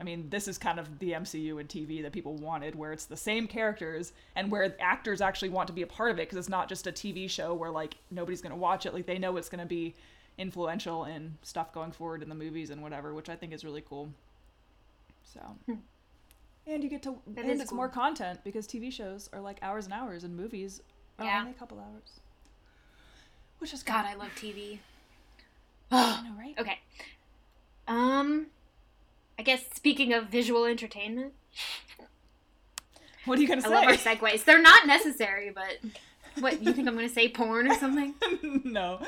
I 0.00 0.04
mean, 0.04 0.30
this 0.30 0.46
is 0.46 0.58
kind 0.58 0.78
of 0.78 1.00
the 1.00 1.12
MCU 1.12 1.58
and 1.58 1.68
TV 1.68 2.02
that 2.02 2.12
people 2.12 2.34
wanted, 2.34 2.74
where 2.76 2.92
it's 2.92 3.06
the 3.06 3.16
same 3.16 3.48
characters 3.48 4.12
and 4.36 4.50
where 4.50 4.76
actors 4.80 5.20
actually 5.20 5.48
want 5.48 5.66
to 5.66 5.72
be 5.72 5.82
a 5.82 5.86
part 5.88 6.10
of 6.12 6.18
it 6.18 6.22
because 6.28 6.38
it's 6.38 6.48
not 6.48 6.68
just 6.68 6.86
a 6.86 6.92
TV 6.92 7.28
show 7.28 7.52
where 7.52 7.70
like 7.70 7.96
nobody's 8.10 8.40
going 8.40 8.52
to 8.52 8.56
watch 8.58 8.86
it. 8.86 8.94
Like 8.94 9.06
they 9.06 9.18
know 9.18 9.36
it's 9.36 9.48
going 9.48 9.60
to 9.60 9.66
be 9.66 9.94
influential 10.38 11.04
in 11.04 11.36
stuff 11.42 11.72
going 11.72 11.90
forward 11.90 12.22
in 12.22 12.28
the 12.28 12.34
movies 12.36 12.70
and 12.70 12.80
whatever, 12.80 13.12
which 13.12 13.28
I 13.28 13.34
think 13.34 13.52
is 13.52 13.64
really 13.64 13.82
cool. 13.88 14.08
So, 15.24 15.40
and 16.66 16.82
you 16.84 16.88
get 16.88 17.02
to 17.02 17.10
Hmm. 17.12 17.34
That 17.34 17.44
and 17.46 17.60
it's 17.60 17.70
cool. 17.70 17.76
more 17.76 17.88
content 17.88 18.40
because 18.44 18.68
TV 18.68 18.92
shows 18.92 19.28
are 19.32 19.40
like 19.40 19.58
hours 19.62 19.86
and 19.86 19.92
hours 19.94 20.22
and 20.22 20.36
movies 20.36 20.80
are 21.18 21.24
Yeah. 21.24 21.40
only 21.40 21.50
a 21.50 21.54
couple 21.54 21.78
hours, 21.80 22.20
which 23.58 23.72
is 23.74 23.82
God, 23.82 24.02
good. 24.04 24.10
I 24.10 24.14
love 24.14 24.30
TV. 24.36 24.78
I 25.90 26.22
know, 26.22 26.34
right? 26.38 26.54
Okay. 26.58 26.78
Um, 27.88 28.46
I 29.38 29.42
guess 29.42 29.64
speaking 29.74 30.12
of 30.12 30.26
visual 30.28 30.64
entertainment, 30.64 31.32
What 33.24 33.38
are 33.38 33.42
you 33.42 33.48
gonna 33.48 33.60
say? 33.60 33.68
I 33.68 33.74
love 33.74 33.84
our 33.84 33.92
segues. 33.94 34.44
They're 34.44 34.60
not 34.62 34.86
necessary, 34.86 35.50
but 35.54 35.78
what 36.40 36.62
you 36.62 36.72
think 36.72 36.88
I'm 36.88 36.94
going 36.94 37.08
to 37.08 37.12
say 37.14 37.28
porn 37.28 37.68
or 37.70 37.74
something? 37.74 38.14
no. 38.64 39.00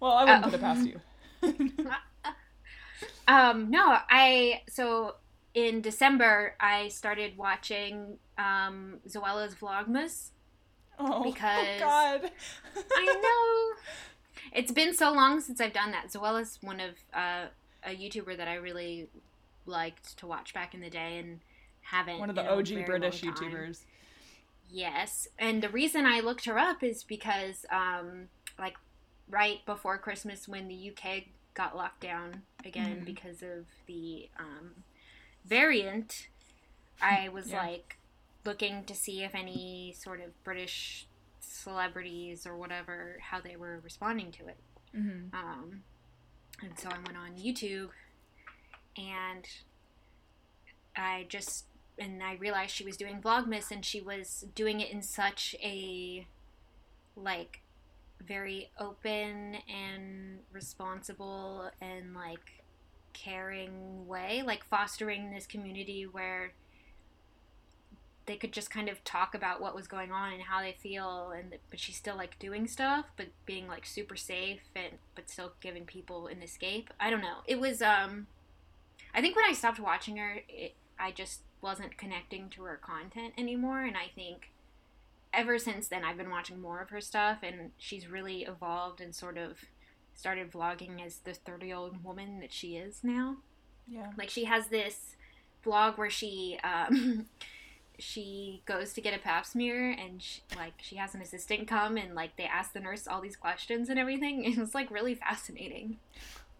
Well, 0.00 0.12
I 0.12 0.24
wouldn't 0.24 0.44
Oh. 0.44 0.48
put 0.50 0.54
it 0.54 0.60
past 0.60 0.86
you. 0.86 1.00
Um, 3.28 3.70
no, 3.70 3.98
I 4.08 4.62
so 4.68 5.16
in 5.54 5.82
December 5.82 6.54
I 6.58 6.88
started 6.88 7.36
watching 7.36 8.16
um 8.38 9.00
Zoella's 9.06 9.54
Vlogmas. 9.54 10.30
Oh, 10.98 11.22
Because- 11.22 11.66
oh 11.76 11.78
God. 11.78 12.30
I 12.94 13.04
know. 13.22 13.92
It's 14.52 14.72
been 14.72 14.94
so 14.94 15.12
long 15.12 15.40
since 15.40 15.60
I've 15.60 15.74
done 15.74 15.90
that. 15.92 16.10
Zoella's 16.10 16.58
one 16.62 16.80
of 16.80 16.94
uh, 17.14 17.46
a 17.84 17.90
YouTuber 17.90 18.36
that 18.38 18.48
I 18.48 18.54
really 18.54 19.08
liked 19.68 20.16
to 20.18 20.26
watch 20.26 20.52
back 20.54 20.74
in 20.74 20.80
the 20.80 20.90
day 20.90 21.18
and 21.18 21.40
haven't. 21.82 22.18
One 22.18 22.30
of 22.30 22.36
the 22.36 22.50
OG 22.50 22.84
British. 22.86 23.22
YouTubers. 23.22 23.84
Yes, 24.70 25.28
and 25.38 25.62
the 25.62 25.68
reason 25.68 26.04
I 26.04 26.20
looked 26.20 26.44
her 26.44 26.58
up 26.58 26.82
is 26.82 27.02
because, 27.04 27.64
um, 27.70 28.28
like, 28.58 28.76
right 29.30 29.64
before 29.64 29.96
Christmas, 29.98 30.46
when 30.48 30.68
the 30.68 30.74
UK 30.90 31.24
got 31.54 31.74
locked 31.76 32.00
down 32.00 32.42
again 32.64 33.00
Mhm. 33.00 33.04
because 33.04 33.42
of 33.42 33.66
the 33.86 34.28
um, 34.38 34.84
variant, 35.44 36.28
I 37.00 37.28
was 37.32 37.50
Yeah. 37.50 37.62
like 37.66 37.96
looking 38.44 38.84
to 38.84 38.94
see 38.94 39.22
if 39.24 39.34
any 39.34 39.92
sort 39.98 40.20
of 40.20 40.42
British 40.44 41.06
celebrities 41.40 42.46
or 42.46 42.56
whatever 42.56 43.18
how 43.22 43.40
they 43.40 43.56
were 43.56 43.80
responding 43.80 44.30
to 44.32 44.46
it. 44.48 44.58
Mm-hmm. 44.94 45.34
Um, 45.34 45.82
and 46.62 46.78
so 46.78 46.88
I 46.90 46.98
went 46.98 47.16
on 47.16 47.36
YouTube 47.36 47.90
and 48.98 49.46
I 50.96 51.26
just 51.28 51.64
and 51.98 52.22
I 52.22 52.34
realized 52.34 52.72
she 52.72 52.84
was 52.84 52.96
doing 52.96 53.20
Vlogmas 53.20 53.70
and 53.70 53.84
she 53.84 54.00
was 54.00 54.46
doing 54.54 54.80
it 54.80 54.90
in 54.90 55.02
such 55.02 55.56
a 55.62 56.26
like 57.16 57.60
very 58.24 58.70
open 58.78 59.56
and 59.68 60.40
responsible 60.52 61.70
and 61.80 62.14
like 62.14 62.64
caring 63.12 64.06
way, 64.06 64.42
like 64.44 64.64
fostering 64.64 65.30
this 65.30 65.46
community 65.46 66.04
where 66.04 66.52
they 68.26 68.36
could 68.36 68.52
just 68.52 68.70
kind 68.70 68.90
of 68.90 69.02
talk 69.04 69.34
about 69.34 69.60
what 69.60 69.74
was 69.74 69.88
going 69.88 70.12
on 70.12 70.34
and 70.34 70.42
how 70.42 70.60
they 70.60 70.76
feel 70.82 71.32
and 71.34 71.54
but 71.70 71.80
she's 71.80 71.96
still 71.96 72.14
like 72.14 72.38
doing 72.38 72.66
stuff 72.66 73.06
but 73.16 73.28
being 73.46 73.66
like 73.66 73.86
super 73.86 74.16
safe 74.16 74.60
and 74.76 74.92
but 75.14 75.30
still 75.30 75.52
giving 75.60 75.84
people 75.84 76.26
an 76.26 76.42
escape. 76.42 76.90
I 77.00 77.08
don't 77.10 77.22
know. 77.22 77.38
It 77.46 77.58
was 77.58 77.80
um 77.80 78.26
i 79.18 79.20
think 79.20 79.34
when 79.36 79.44
i 79.44 79.52
stopped 79.52 79.80
watching 79.80 80.16
her 80.16 80.38
it, 80.48 80.74
i 80.98 81.10
just 81.10 81.40
wasn't 81.60 81.96
connecting 81.98 82.48
to 82.48 82.62
her 82.62 82.76
content 82.76 83.34
anymore 83.36 83.82
and 83.82 83.96
i 83.96 84.06
think 84.14 84.50
ever 85.32 85.58
since 85.58 85.88
then 85.88 86.04
i've 86.04 86.16
been 86.16 86.30
watching 86.30 86.60
more 86.60 86.80
of 86.80 86.90
her 86.90 87.00
stuff 87.00 87.38
and 87.42 87.70
she's 87.76 88.06
really 88.08 88.42
evolved 88.44 89.00
and 89.00 89.14
sort 89.14 89.36
of 89.36 89.58
started 90.14 90.50
vlogging 90.52 91.04
as 91.04 91.18
the 91.24 91.34
30 91.34 91.66
year 91.66 91.76
old 91.76 92.04
woman 92.04 92.38
that 92.40 92.52
she 92.52 92.76
is 92.76 93.00
now 93.02 93.36
Yeah. 93.88 94.10
like 94.16 94.30
she 94.30 94.44
has 94.44 94.68
this 94.68 95.16
vlog 95.64 95.98
where 95.98 96.10
she 96.10 96.58
um 96.64 97.26
she 98.00 98.62
goes 98.64 98.92
to 98.92 99.00
get 99.00 99.12
a 99.12 99.18
pap 99.18 99.44
smear 99.44 99.90
and 99.90 100.22
she, 100.22 100.40
like 100.56 100.74
she 100.78 100.94
has 100.96 101.16
an 101.16 101.20
assistant 101.20 101.66
come 101.66 101.96
and 101.96 102.14
like 102.14 102.36
they 102.36 102.44
ask 102.44 102.72
the 102.72 102.78
nurse 102.80 103.08
all 103.08 103.20
these 103.20 103.34
questions 103.36 103.88
and 103.88 103.98
everything 103.98 104.44
it 104.52 104.56
was 104.56 104.72
like 104.74 104.88
really 104.90 105.16
fascinating 105.16 105.98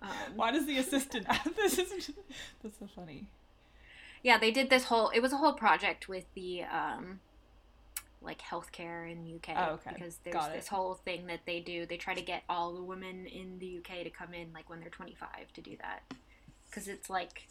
um, 0.02 0.08
Why 0.36 0.50
does 0.52 0.66
the 0.66 0.78
assistant? 0.78 1.26
this 1.56 1.78
is 1.78 2.10
that's 2.62 2.78
so 2.78 2.86
funny. 2.94 3.26
yeah 4.22 4.38
they 4.38 4.50
did 4.50 4.70
this 4.70 4.84
whole 4.84 5.08
it 5.10 5.20
was 5.20 5.32
a 5.32 5.36
whole 5.36 5.52
project 5.54 6.08
with 6.08 6.24
the 6.34 6.62
um 6.64 7.20
like 8.20 8.40
healthcare 8.42 9.10
in 9.10 9.22
the 9.22 9.34
UK 9.36 9.56
Oh, 9.56 9.74
okay. 9.74 9.92
because 9.94 10.18
there's 10.24 10.34
Got 10.34 10.50
it. 10.50 10.56
this 10.56 10.68
whole 10.68 10.94
thing 10.94 11.26
that 11.28 11.40
they 11.46 11.60
do 11.60 11.86
they 11.86 11.96
try 11.96 12.14
to 12.14 12.20
get 12.22 12.42
all 12.48 12.72
the 12.74 12.82
women 12.82 13.26
in 13.26 13.58
the 13.60 13.78
UK 13.78 14.02
to 14.04 14.10
come 14.10 14.34
in 14.34 14.52
like 14.52 14.68
when 14.68 14.80
they're 14.80 14.88
25 14.90 15.28
to 15.54 15.60
do 15.60 15.76
that 15.80 16.02
because 16.68 16.88
it's 16.88 17.08
like 17.08 17.46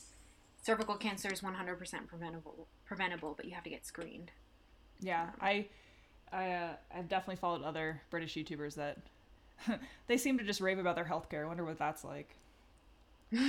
cervical 0.61 0.95
cancer 0.95 1.31
is 1.31 1.39
100% 1.41 2.07
preventable 2.07 2.67
preventable 2.85 3.33
but 3.37 3.45
you 3.45 3.53
have 3.53 3.63
to 3.63 3.69
get 3.69 3.85
screened 3.85 4.31
Yeah, 4.99 5.27
I, 5.39 5.67
I, 6.33 6.51
uh, 6.51 6.73
I've 6.93 7.07
definitely 7.07 7.37
followed 7.37 7.63
other 7.63 8.01
British 8.09 8.35
YouTubers 8.35 8.75
that 8.75 8.97
they 10.07 10.17
seem 10.17 10.37
to 10.37 10.43
just 10.43 10.61
rave 10.61 10.79
about 10.79 10.95
their 10.95 11.05
healthcare. 11.05 11.43
I 11.43 11.47
wonder 11.47 11.65
what 11.65 11.77
that's 11.79 12.03
like. 12.03 12.35
yeah 13.31 13.41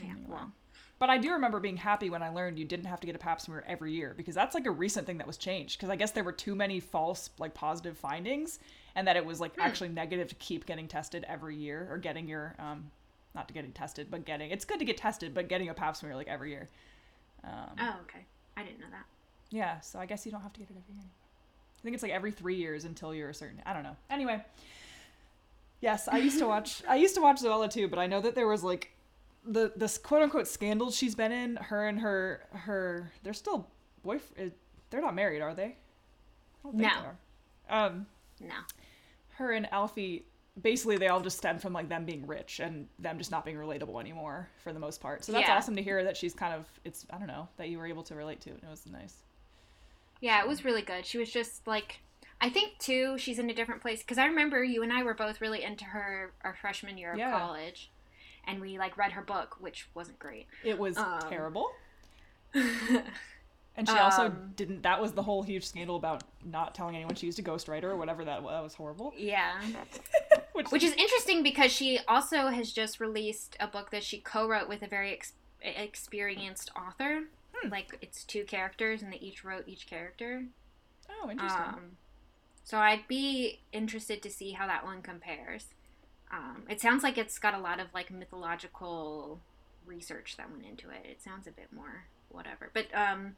Anyway. 0.00 0.16
well 0.28 0.50
But 0.98 1.10
I 1.10 1.18
do 1.18 1.32
remember 1.32 1.60
being 1.60 1.76
happy 1.76 2.10
when 2.10 2.22
I 2.22 2.28
learned 2.30 2.58
you 2.58 2.64
didn't 2.64 2.86
have 2.86 2.98
to 3.00 3.06
get 3.06 3.14
a 3.14 3.18
pap 3.18 3.40
smear 3.40 3.62
every 3.66 3.92
year 3.92 4.14
because 4.16 4.34
that's 4.34 4.54
like 4.54 4.66
a 4.66 4.70
recent 4.70 5.06
thing 5.06 5.18
that 5.18 5.26
was 5.26 5.36
changed 5.36 5.78
because 5.78 5.90
I 5.90 5.96
guess 5.96 6.10
there 6.10 6.24
were 6.24 6.32
too 6.32 6.54
many 6.56 6.80
false 6.80 7.30
like 7.38 7.54
positive 7.54 7.96
findings 7.96 8.58
and 8.96 9.06
that 9.06 9.16
it 9.16 9.24
was 9.24 9.40
like 9.40 9.54
Hmm. 9.54 9.60
actually 9.60 9.88
negative 9.90 10.28
to 10.28 10.34
keep 10.36 10.66
getting 10.66 10.88
tested 10.88 11.24
every 11.28 11.54
year 11.54 11.86
or 11.90 11.98
getting 11.98 12.26
your 12.28 12.54
um 12.58 12.90
not 13.34 13.46
to 13.48 13.54
getting 13.54 13.72
tested 13.72 14.08
but 14.10 14.24
getting 14.24 14.50
it's 14.50 14.64
good 14.64 14.78
to 14.80 14.84
get 14.84 14.96
tested 14.96 15.34
but 15.34 15.48
getting 15.48 15.68
a 15.68 15.74
pap 15.74 15.96
smear 15.96 16.16
like 16.16 16.28
every 16.28 16.50
year. 16.50 16.68
Um, 17.44 17.76
Oh, 17.78 17.94
okay. 18.02 18.24
I 18.56 18.64
didn't 18.64 18.80
know 18.80 18.86
that. 18.90 19.04
yeah, 19.50 19.78
so 19.80 20.00
I 20.00 20.06
guess 20.06 20.26
you 20.26 20.32
don't 20.32 20.40
have 20.40 20.52
to 20.54 20.58
get 20.60 20.70
it 20.70 20.76
every 20.76 20.94
year. 20.94 20.98
anymore. 21.02 21.10
I 21.78 21.82
think 21.82 21.94
it's 21.94 22.02
like 22.02 22.10
every 22.12 22.32
three 22.32 22.56
years 22.56 22.84
until 22.84 23.14
you're 23.14 23.28
a 23.30 23.34
certain. 23.34 23.62
I 23.64 23.72
don't 23.72 23.84
know. 23.84 23.94
Anyway, 24.10 24.42
yes, 25.80 26.08
I 26.08 26.18
used 26.18 26.38
to 26.38 26.46
watch. 26.48 26.82
I 26.88 26.96
used 26.96 27.14
to 27.16 27.20
watch 27.20 27.40
Zoella 27.40 27.70
too, 27.70 27.88
but 27.88 27.98
I 27.98 28.06
know 28.06 28.20
that 28.20 28.34
there 28.34 28.46
was 28.48 28.62
like 28.64 28.92
the 29.44 29.72
this 29.76 29.98
quote 29.98 30.22
unquote 30.22 30.48
scandal 30.48 30.90
she's 30.90 31.14
been 31.14 31.32
in. 31.32 31.56
Her 31.56 31.86
and 31.88 32.00
her 32.00 32.42
her 32.52 33.12
they're 33.22 33.32
still 33.34 33.68
boyfriend. 34.02 34.52
They're 34.90 35.00
not 35.00 35.14
married, 35.14 35.42
are 35.42 35.54
they? 35.54 35.64
I 35.64 35.76
don't 36.62 36.78
think 36.78 36.92
No. 36.92 37.00
they 37.68 37.74
are. 37.74 37.86
Um, 37.86 38.06
No. 38.40 38.54
her 39.34 39.52
and 39.52 39.70
Alfie. 39.72 40.26
Basically, 40.62 40.96
they 40.96 41.08
all 41.08 41.20
just 41.20 41.36
stem 41.36 41.58
from 41.58 41.74
like 41.74 41.90
them 41.90 42.06
being 42.06 42.26
rich 42.26 42.60
and 42.60 42.88
them 42.98 43.18
just 43.18 43.30
not 43.30 43.44
being 43.44 43.58
relatable 43.58 44.00
anymore 44.00 44.48
for 44.64 44.72
the 44.72 44.78
most 44.80 45.02
part. 45.02 45.22
So 45.22 45.32
that's 45.32 45.46
Yeah. 45.48 45.56
awesome 45.58 45.76
to 45.76 45.82
hear 45.82 46.02
that 46.04 46.16
she's 46.16 46.32
kind 46.32 46.54
of 46.54 46.64
it's 46.82 47.04
I 47.10 47.18
don't 47.18 47.26
know 47.26 47.46
that 47.58 47.68
you 47.68 47.76
were 47.78 47.86
able 47.86 48.02
to 48.04 48.14
relate 48.14 48.40
to 48.42 48.50
it. 48.50 48.60
It 48.62 48.70
was 48.70 48.86
nice. 48.86 49.16
Yeah, 50.22 50.40
it 50.40 50.48
was 50.48 50.64
really 50.64 50.80
good. 50.80 51.04
She 51.04 51.18
was 51.18 51.30
just 51.30 51.66
like, 51.66 52.00
I 52.40 52.50
think 52.50 52.78
too, 52.78 53.16
she's 53.18 53.38
in 53.38 53.48
a 53.50 53.54
different 53.54 53.80
place 53.82 54.00
because 54.00 54.18
I 54.18 54.26
remember 54.26 54.62
you 54.62 54.82
and 54.82 54.92
I 54.92 55.02
were 55.02 55.14
both 55.14 55.40
really 55.40 55.62
into 55.62 55.84
her 55.86 56.32
our 56.44 56.54
freshman 56.54 56.98
year 56.98 57.12
of 57.12 57.18
Yeah. 57.18 57.30
college, 57.30 57.90
and 58.46 58.60
we 58.60 58.78
like 58.78 58.96
read 58.98 59.12
her 59.12 59.22
book, 59.22 59.56
which 59.60 59.88
wasn't 59.94 60.18
great. 60.18 60.46
It 60.64 60.78
was 60.78 60.96
Um, 60.98 61.20
terrible. 61.28 61.70
And 63.78 63.86
she 63.86 63.94
also 63.98 64.26
Um, 64.28 64.52
didn't. 64.56 64.82
That 64.84 65.02
was 65.02 65.12
the 65.12 65.22
whole 65.22 65.42
huge 65.42 65.66
scandal 65.66 65.96
about 65.96 66.24
not 66.42 66.74
telling 66.74 66.96
anyone 66.96 67.14
she 67.14 67.26
used 67.26 67.38
a 67.38 67.42
ghostwriter 67.42 67.84
or 67.84 67.96
whatever 67.96 68.24
that 68.24 68.42
was. 68.42 68.50
That 68.52 68.62
was 68.62 68.72
horrible. 68.74 69.12
yeah, 69.18 69.60
Which, 70.54 70.70
which 70.70 70.82
is 70.82 70.94
interesting 70.94 71.42
because 71.42 71.70
she 71.70 71.98
also 72.08 72.46
has 72.48 72.72
just 72.72 73.00
released 73.00 73.54
a 73.60 73.66
book 73.66 73.90
that 73.90 74.02
she 74.02 74.18
co-wrote 74.18 74.66
with 74.66 74.80
a 74.80 74.86
very 74.86 75.12
ex- 75.12 75.34
experienced 75.60 76.70
author. 76.74 77.24
Hmm. 77.54 77.68
Like 77.68 77.98
it's 78.00 78.24
two 78.24 78.44
characters, 78.44 79.02
and 79.02 79.12
they 79.12 79.18
each 79.18 79.44
wrote 79.44 79.64
each 79.68 79.86
character. 79.86 80.44
oh, 81.10 81.30
interesting. 81.30 81.60
Um, 81.62 81.96
so 82.66 82.78
I'd 82.78 83.06
be 83.06 83.60
interested 83.72 84.22
to 84.24 84.28
see 84.30 84.50
how 84.50 84.66
that 84.66 84.84
one 84.84 85.00
compares. 85.00 85.66
Um, 86.32 86.64
it 86.68 86.80
sounds 86.80 87.04
like 87.04 87.16
it's 87.16 87.38
got 87.38 87.54
a 87.54 87.60
lot 87.60 87.78
of 87.78 87.86
like 87.94 88.10
mythological 88.10 89.38
research 89.86 90.36
that 90.36 90.50
went 90.50 90.64
into 90.66 90.90
it. 90.90 91.06
It 91.08 91.22
sounds 91.22 91.46
a 91.46 91.52
bit 91.52 91.68
more 91.72 92.06
whatever, 92.28 92.70
but 92.74 92.86
um, 92.92 93.36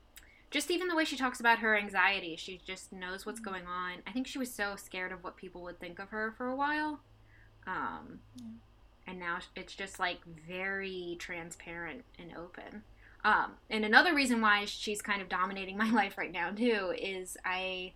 just 0.50 0.70
even 0.70 0.88
the 0.88 0.96
way 0.96 1.04
she 1.04 1.14
talks 1.18 1.40
about 1.40 1.58
her 1.58 1.76
anxiety, 1.76 2.36
she 2.36 2.58
just 2.66 2.90
knows 2.90 3.26
what's 3.26 3.38
going 3.38 3.66
on. 3.66 3.98
I 4.06 4.12
think 4.12 4.26
she 4.26 4.38
was 4.38 4.50
so 4.50 4.76
scared 4.76 5.12
of 5.12 5.22
what 5.22 5.36
people 5.36 5.60
would 5.64 5.78
think 5.78 5.98
of 5.98 6.08
her 6.08 6.32
for 6.38 6.48
a 6.48 6.56
while, 6.56 7.00
um, 7.66 8.20
Yeah. 8.34 8.46
and 9.08 9.18
now 9.18 9.40
it's 9.54 9.74
just 9.74 9.98
like 10.00 10.20
very 10.24 11.16
transparent 11.18 12.04
and 12.18 12.32
open. 12.34 12.82
Um, 13.24 13.56
and 13.68 13.84
another 13.84 14.14
reason 14.14 14.40
why 14.40 14.64
she's 14.64 15.02
kind 15.02 15.20
of 15.20 15.28
dominating 15.28 15.76
my 15.84 15.90
life 15.90 16.16
right 16.16 16.32
now 16.32 16.50
too 16.50 16.94
is 16.98 17.36
I 17.44 17.92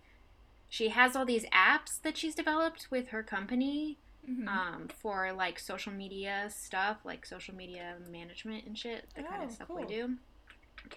she 0.73 0.89
has 0.89 1.15
all 1.15 1.23
these 1.23 1.45
apps 1.53 2.01
that 2.01 2.17
she's 2.17 2.33
developed 2.33 2.87
with 2.89 3.09
her 3.09 3.21
company 3.21 3.99
Mhm. 4.27 4.47
um, 4.47 4.87
for 4.87 5.31
like 5.31 5.59
social 5.59 5.91
media 5.93 6.49
stuff, 6.49 6.97
like 7.05 7.27
social 7.27 7.53
media 7.53 7.97
management 8.09 8.65
and 8.65 8.75
shit, 8.75 9.07
the 9.13 9.21
kind 9.21 9.43
Oh, 9.43 9.45
of 9.45 9.51
stuff 9.51 9.69
we 9.69 9.85
do. 9.85 10.17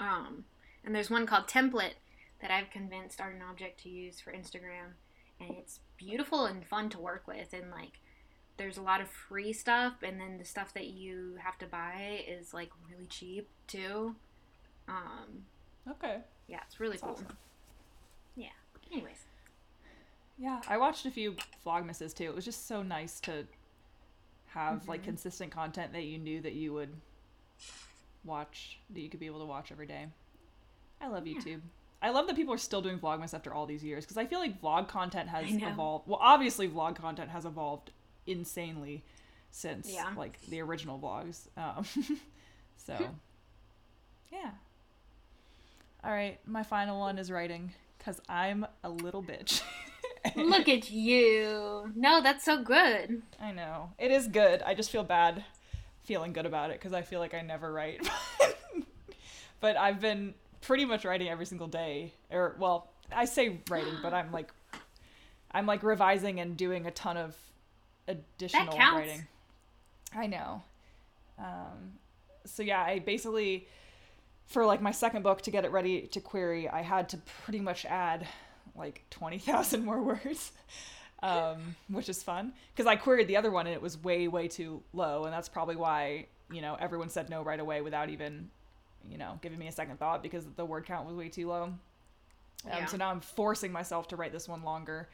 Um, 0.01 0.47
and 0.83 0.95
there's 0.95 1.11
one 1.11 1.27
called 1.27 1.47
Template 1.47 1.97
that 2.41 2.51
I've 2.51 2.71
convinced 2.71 3.21
Art 3.21 3.35
and 3.35 3.43
Object 3.43 3.81
to 3.81 3.91
use 3.91 4.19
for 4.19 4.33
Instagram, 4.33 4.95
and 5.41 5.51
it's 5.51 5.81
beautiful 5.99 6.47
and 6.47 6.65
fun 6.67 6.89
to 6.91 6.99
work 6.99 7.27
with. 7.27 7.53
And 7.53 7.71
like, 7.71 8.01
there's 8.57 8.79
a 8.79 8.83
lot 8.83 9.03
of 9.03 9.11
free 9.11 9.53
stuff, 9.53 10.03
and 10.03 10.19
then 10.19 10.39
the 10.39 10.45
stuff 10.47 10.73
that 10.73 10.87
you 10.87 11.37
have 11.43 11.59
to 11.59 11.67
buy 11.67 12.25
is 12.27 12.55
like 12.55 12.71
really 12.91 13.07
cheap 13.09 13.51
too. 13.67 14.17
Um, 14.89 15.45
okay. 15.91 16.23
yeah, 16.47 16.61
it's 16.67 16.81
really 16.81 16.93
That's 16.97 17.03
cool. 17.03 17.13
awesome. 17.13 17.37
Yeah. 18.37 18.57
Anyways, 18.91 19.25
Yeah, 20.39 20.61
I 20.69 20.77
watched 20.77 21.07
a 21.07 21.11
few 21.11 21.37
vlogmases 21.65 22.15
too. 22.15 22.25
It 22.25 22.35
was 22.35 22.45
just 22.45 22.67
so 22.67 22.83
nice 22.83 23.21
to 23.21 23.47
have 24.49 24.87
like 24.89 25.01
Mhm. 25.03 25.05
consistent 25.05 25.51
content 25.53 25.93
that 25.93 26.05
you 26.05 26.19
knew 26.19 26.41
that 26.43 26.53
you 26.55 26.73
would 26.75 26.95
watch, 28.25 28.79
that 28.91 29.01
you 29.01 29.09
could 29.09 29.21
be 29.21 29.27
able 29.27 29.39
to 29.41 29.47
watch 29.47 29.73
every 29.73 29.87
day. 29.87 30.09
I 31.01 31.09
love 31.09 31.27
Yeah. 31.27 31.39
YouTube. 31.39 31.63
I 32.03 32.11
love 32.11 32.27
that 32.27 32.37
people 32.37 32.53
are 32.53 32.59
still 32.59 32.83
doing 32.83 32.99
vlogmas 32.99 33.33
after 33.33 33.53
all 33.55 33.65
these 33.67 33.83
years 33.83 34.05
because 34.05 34.19
I 34.19 34.27
feel 34.27 34.39
like 34.39 34.61
vlog 34.61 34.89
content 34.89 35.29
has 35.31 35.51
evolved. 35.51 36.07
Well, 36.07 36.19
obviously, 36.21 36.69
vlog 36.69 36.97
content 36.97 37.31
has 37.31 37.45
evolved 37.47 37.91
insanely 38.27 39.03
since 39.51 39.91
Yeah. 39.91 40.13
like 40.17 40.41
the 40.43 40.61
original 40.61 40.99
vlogs. 40.99 41.49
Um, 41.57 41.85
so, 42.77 43.15
yeah. 44.31 44.53
All 46.05 46.11
right, 46.13 46.39
my 46.47 46.63
final 46.63 47.01
one 47.01 47.19
is 47.19 47.31
writing 47.31 47.73
because 47.99 48.21
I'm 48.29 48.67
a 48.85 48.91
little 48.91 49.23
bitch. 49.23 49.63
look 50.35 50.69
at 50.69 50.91
you. 50.91 51.93
No, 51.95 52.21
that's 52.21 52.45
so 52.45 52.63
good. 52.63 53.23
I 53.41 53.53
know. 53.53 53.91
It 53.99 54.11
is 54.11 54.29
good. 54.29 54.63
I 54.63 54.75
just 54.75 54.91
feel 54.91 55.05
bad 55.05 55.45
feeling 56.05 56.33
good 56.33 56.47
about 56.47 56.71
it 56.71 56.79
because 56.79 56.93
I 56.93 57.03
feel 57.03 57.21
like 57.21 57.35
I 57.35 57.43
never 57.43 57.73
write. 57.73 58.09
but 59.61 59.77
I've 59.77 60.01
been 60.01 60.35
pretty 60.61 60.85
much 60.85 61.05
writing 61.05 61.29
every 61.29 61.47
single 61.47 61.67
day. 61.67 62.13
Or 62.31 62.57
well, 62.59 62.89
I 63.13 63.25
say 63.25 63.61
writing, 63.69 63.95
but 64.03 64.15
I'm 64.15 64.33
like 64.33 64.53
I'm 65.51 65.67
like 65.67 65.83
revising 65.83 66.41
and 66.41 66.57
doing 66.57 66.87
a 66.87 66.91
ton 66.91 67.17
of 67.17 67.37
additional 68.09 68.77
writing. 68.79 69.27
I 70.15 70.27
know. 70.27 70.63
Um 71.39 71.99
so 72.45 72.63
yeah, 72.63 72.83
I 72.83 73.01
basically 73.01 73.67
for 74.47 74.65
like 74.65 74.81
my 74.81 74.93
second 74.93 75.23
book 75.23 75.43
to 75.43 75.51
get 75.51 75.65
it 75.65 75.73
ready 75.73 76.03
to 76.03 76.21
query, 76.21 76.69
I 76.69 76.83
had 76.83 77.09
to 77.11 77.19
pretty 77.45 77.61
much 77.61 77.85
add 77.85 78.27
like 78.77 79.05
20,000 79.11 79.85
more 79.85 80.03
words. 80.25 80.53
Um, 81.23 81.77
which 81.89 82.11
is 82.11 82.23
fun 82.23 82.53
because 82.75 82.87
I 82.87 82.95
queried 82.97 83.27
the 83.27 83.39
other 83.39 83.51
one 83.51 83.67
and 83.67 83.75
it 83.75 83.81
was 83.81 83.97
way 84.05 84.29
way 84.29 84.49
too 84.49 84.83
low 84.93 85.25
and 85.25 85.33
that's 85.33 85.49
probably 85.49 85.75
why, 85.75 86.27
you 86.53 86.61
know, 86.61 86.77
everyone 86.79 87.09
said 87.09 87.31
no 87.31 87.43
right 87.43 87.59
away 87.59 87.81
without 87.81 88.11
even, 88.11 88.51
you 89.11 89.17
know, 89.17 89.39
giving 89.41 89.59
me 89.59 89.67
a 89.67 89.73
second 89.73 89.99
thought 89.99 90.23
because 90.23 90.45
the 90.57 90.65
word 90.65 90.85
count 90.85 91.07
was 91.07 91.17
way 91.17 91.31
too 91.31 91.49
low. 91.49 91.63
Um, 91.65 91.79
Yeah. 92.67 92.85
so 92.85 92.99
now 92.99 93.11
I'm 93.11 93.21
forcing 93.21 93.73
myself 93.73 94.09
to 94.09 94.17
write 94.17 94.31
this 94.31 94.47
one 94.47 94.63
longer. 94.63 95.09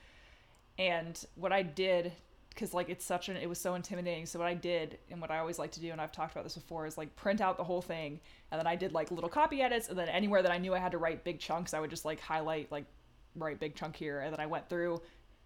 And 0.76 1.24
what 1.36 1.52
I 1.52 1.62
did, 1.62 2.12
because 2.48 2.74
like 2.74 2.88
it's 2.88 3.04
such 3.04 3.28
an, 3.28 3.36
it 3.36 3.48
was 3.48 3.60
so 3.60 3.74
intimidating. 3.76 4.26
So 4.26 4.40
what 4.40 4.48
I 4.48 4.54
did, 4.54 4.98
and 5.10 5.20
what 5.20 5.30
I 5.30 5.38
always 5.38 5.58
like 5.58 5.70
to 5.72 5.80
do, 5.80 5.92
and 5.92 6.00
I've 6.00 6.12
talked 6.12 6.32
about 6.32 6.42
this 6.44 6.54
before, 6.56 6.84
is 6.84 6.98
like 6.98 7.14
print 7.14 7.40
out 7.40 7.56
the 7.56 7.64
whole 7.64 7.80
thing, 7.82 8.18
and 8.50 8.58
then 8.58 8.66
I 8.66 8.74
did 8.74 8.92
like 8.92 9.12
little 9.12 9.30
copy 9.30 9.62
edits, 9.62 9.88
and 9.88 9.96
then 9.96 10.08
anywhere 10.08 10.42
that 10.42 10.50
I 10.50 10.58
knew 10.58 10.74
I 10.74 10.78
had 10.78 10.92
to 10.92 10.98
write 10.98 11.22
big 11.24 11.38
chunks, 11.38 11.74
I 11.74 11.80
would 11.80 11.90
just 11.90 12.04
like 12.04 12.20
highlight 12.20 12.72
like 12.72 12.86
write 13.36 13.60
big 13.60 13.74
chunk 13.74 13.96
here, 13.96 14.20
and 14.20 14.32
then 14.32 14.40
I 14.40 14.46
went 14.46 14.68
through 14.68 15.00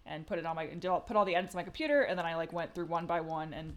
and 0.05 0.25
put 0.25 0.39
it 0.39 0.45
on 0.45 0.55
my 0.55 0.63
and 0.63 0.79
did 0.79 0.87
all, 0.87 1.01
put 1.01 1.15
all 1.17 1.25
the 1.25 1.35
edits 1.35 1.53
on 1.53 1.59
my 1.59 1.63
computer, 1.63 2.03
and 2.03 2.17
then 2.17 2.25
I 2.25 2.35
like 2.35 2.53
went 2.53 2.73
through 2.73 2.85
one 2.85 3.05
by 3.05 3.21
one 3.21 3.53
and 3.53 3.75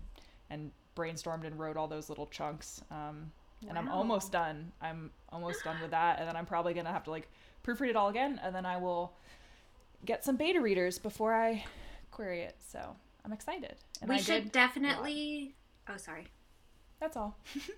and 0.49 0.71
brainstormed 0.97 1.47
and 1.47 1.59
wrote 1.59 1.77
all 1.77 1.89
those 1.89 2.09
little 2.09 2.27
chunks. 2.27 2.83
Um, 2.91 3.33
and 3.69 3.77
I'm 3.77 3.89
almost 3.89 4.33
done. 4.33 4.73
I'm 4.81 5.11
almost 5.31 5.65
done 5.65 5.77
with 5.83 5.91
that, 5.91 6.19
and 6.19 6.27
then 6.27 6.37
I'm 6.37 6.47
probably 6.47 6.75
gonna 6.75 6.93
have 6.93 7.05
to 7.05 7.11
like 7.11 7.29
proofread 7.65 7.91
it 7.91 7.97
all 7.97 8.09
again, 8.09 8.41
and 8.43 8.55
then 8.55 8.65
I 8.65 8.79
will 8.79 9.13
get 10.05 10.25
some 10.25 10.37
beta 10.37 10.61
readers 10.61 10.99
before 10.99 11.35
I 11.35 11.65
query 12.11 12.41
it. 12.43 12.57
So 12.67 12.97
I'm 13.25 13.33
excited. 13.33 13.77
And 14.01 14.09
we 14.09 14.17
I 14.17 14.19
should 14.19 14.53
definitely. 14.53 15.55
Oh, 15.89 15.97
sorry. 15.97 16.29
That's 17.01 17.17
all. 17.17 17.37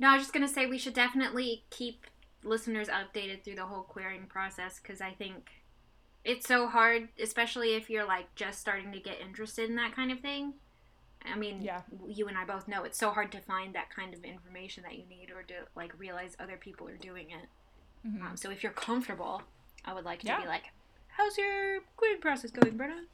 No, 0.00 0.10
I 0.10 0.14
was 0.14 0.22
just 0.22 0.32
gonna 0.32 0.48
say 0.48 0.66
we 0.66 0.78
should 0.78 0.94
definitely 0.94 1.64
keep 1.70 2.06
listeners 2.44 2.88
updated 2.88 3.42
through 3.44 3.56
the 3.56 3.66
whole 3.66 3.82
querying 3.82 4.26
process 4.26 4.78
because 4.80 5.00
I 5.00 5.10
think 5.12 5.50
it's 6.24 6.46
so 6.46 6.68
hard, 6.68 7.08
especially 7.20 7.74
if 7.74 7.88
you're 7.90 8.04
like 8.06 8.34
just 8.34 8.60
starting 8.60 8.92
to 8.92 9.00
get 9.00 9.20
interested 9.20 9.68
in 9.68 9.76
that 9.76 9.94
kind 9.94 10.10
of 10.12 10.20
thing. 10.20 10.54
I 11.24 11.36
mean, 11.36 11.62
Yeah. 11.62 11.82
you 12.06 12.28
and 12.28 12.38
I 12.38 12.44
both 12.44 12.68
know 12.68 12.84
it's 12.84 12.98
so 12.98 13.10
hard 13.10 13.32
to 13.32 13.40
find 13.40 13.74
that 13.74 13.90
kind 13.90 14.14
of 14.14 14.24
information 14.24 14.84
that 14.84 14.96
you 14.96 15.04
need 15.06 15.30
or 15.30 15.42
to 15.44 15.54
like 15.74 15.98
realize 15.98 16.36
other 16.38 16.56
people 16.56 16.88
are 16.88 16.96
doing 16.96 17.30
it. 17.30 17.48
Mhm. 18.06 18.22
Um, 18.22 18.36
so 18.36 18.50
if 18.50 18.62
you're 18.62 18.72
comfortable, 18.72 19.42
I 19.84 19.92
would 19.94 20.04
like 20.04 20.20
to 20.20 20.26
Yeah. 20.28 20.40
be 20.42 20.46
like, 20.46 20.70
"How's 21.08 21.36
your 21.36 21.80
querying 21.96 22.20
process 22.20 22.50
going, 22.52 22.78
Brenna?" 22.78 23.06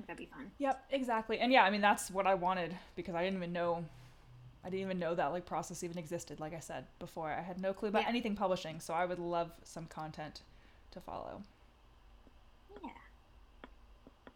That'd 0.00 0.16
be 0.16 0.26
fun. 0.26 0.50
Yep, 0.58 0.86
exactly. 0.90 1.38
And 1.38 1.52
yeah, 1.52 1.62
I 1.64 1.70
mean 1.70 1.80
that's 1.80 2.10
what 2.10 2.26
I 2.26 2.34
wanted 2.34 2.76
because 2.96 3.14
I 3.14 3.22
didn't 3.22 3.36
even 3.38 3.52
know 3.52 3.84
I 4.64 4.70
didn't 4.70 4.84
even 4.86 4.98
know 4.98 5.14
that 5.14 5.26
like 5.32 5.46
process 5.46 5.82
even 5.84 5.98
existed, 5.98 6.40
like 6.40 6.54
I 6.54 6.60
said 6.60 6.86
before. 6.98 7.30
I 7.30 7.42
had 7.42 7.60
no 7.60 7.72
clue 7.72 7.88
about 7.88 8.02
Yeah. 8.02 8.08
anything 8.08 8.34
publishing, 8.36 8.80
so 8.80 8.92
I 8.94 9.04
would 9.04 9.18
love 9.18 9.50
some 9.62 9.86
content 9.86 10.42
to 10.90 11.00
follow. 11.00 11.42
Yeah. 12.82 12.90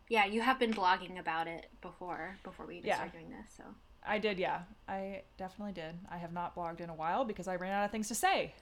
Yeah, 0.08 0.24
you 0.26 0.40
have 0.42 0.58
been 0.58 0.72
blogging 0.72 1.18
about 1.18 1.46
it 1.48 1.68
before 1.80 2.36
before 2.44 2.66
we 2.66 2.76
even 2.78 2.88
Yeah. 2.88 2.96
started 2.96 3.12
doing 3.12 3.30
this. 3.30 3.52
So 3.56 3.64
I 4.04 4.18
did, 4.18 4.38
yeah. 4.38 4.62
I 4.88 5.22
definitely 5.36 5.72
did. 5.72 5.94
I 6.10 6.18
have 6.18 6.32
not 6.32 6.54
blogged 6.54 6.80
in 6.80 6.90
a 6.90 6.94
while 6.94 7.24
because 7.24 7.48
I 7.48 7.56
ran 7.56 7.72
out 7.72 7.84
of 7.84 7.90
things 7.90 8.08
to 8.08 8.14
say. 8.14 8.54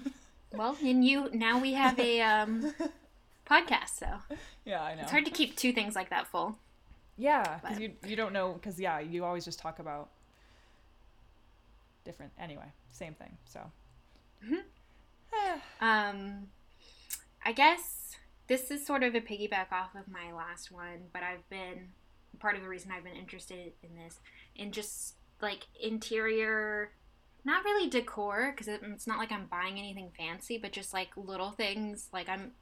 well, 0.52 0.76
and 0.82 1.04
you 1.04 1.30
now 1.32 1.58
we 1.60 1.72
have 1.74 1.98
a 1.98 2.20
um, 2.20 2.74
podcast, 3.48 3.90
so 3.98 4.06
yeah, 4.64 4.82
I 4.82 4.94
know. 4.94 5.02
it's 5.02 5.10
hard 5.10 5.24
to 5.24 5.30
keep 5.30 5.56
two 5.56 5.72
things 5.72 5.94
like 5.94 6.10
that 6.10 6.26
full. 6.26 6.58
Yeah, 7.16 7.58
because 7.60 7.80
you 7.80 7.92
you 8.06 8.14
don't 8.16 8.32
know 8.32 8.52
because 8.52 8.78
yeah, 8.78 9.00
you 9.00 9.24
always 9.24 9.44
just 9.44 9.58
talk 9.58 9.78
about 9.80 10.10
different. 12.04 12.32
Anyway, 12.38 12.72
same 12.90 13.14
thing. 13.14 13.36
So. 13.44 13.60
Um, 15.80 16.48
I 17.44 17.52
guess 17.52 18.16
this 18.48 18.70
is 18.70 18.84
sort 18.84 19.02
of 19.02 19.14
a 19.14 19.20
piggyback 19.20 19.70
off 19.72 19.94
of 19.94 20.08
my 20.08 20.32
last 20.32 20.72
one, 20.72 21.08
but 21.12 21.22
I've 21.22 21.48
been 21.48 21.90
part 22.38 22.56
of 22.56 22.62
the 22.62 22.68
reason 22.68 22.90
I've 22.90 23.04
been 23.04 23.16
interested 23.16 23.72
in 23.82 23.96
this 23.96 24.20
in 24.56 24.72
just 24.72 25.14
like 25.40 25.66
interior, 25.80 26.92
not 27.44 27.64
really 27.64 27.88
decor 27.88 28.52
because 28.54 28.68
it's 28.68 29.06
not 29.06 29.18
like 29.18 29.32
I'm 29.32 29.46
buying 29.46 29.78
anything 29.78 30.10
fancy, 30.16 30.58
but 30.58 30.72
just 30.72 30.92
like 30.92 31.10
little 31.16 31.52
things. 31.52 32.08
Like 32.12 32.28
I'm 32.28 32.52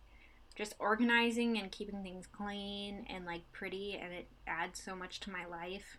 just 0.55 0.75
organizing 0.79 1.59
and 1.59 1.71
keeping 1.71 2.03
things 2.03 2.27
clean 2.27 3.07
and 3.09 3.25
like 3.25 3.51
pretty, 3.53 3.99
and 4.01 4.13
it 4.13 4.29
adds 4.47 4.83
so 4.83 4.95
much 4.95 5.21
to 5.21 5.31
my 5.31 5.47
life. 5.47 5.99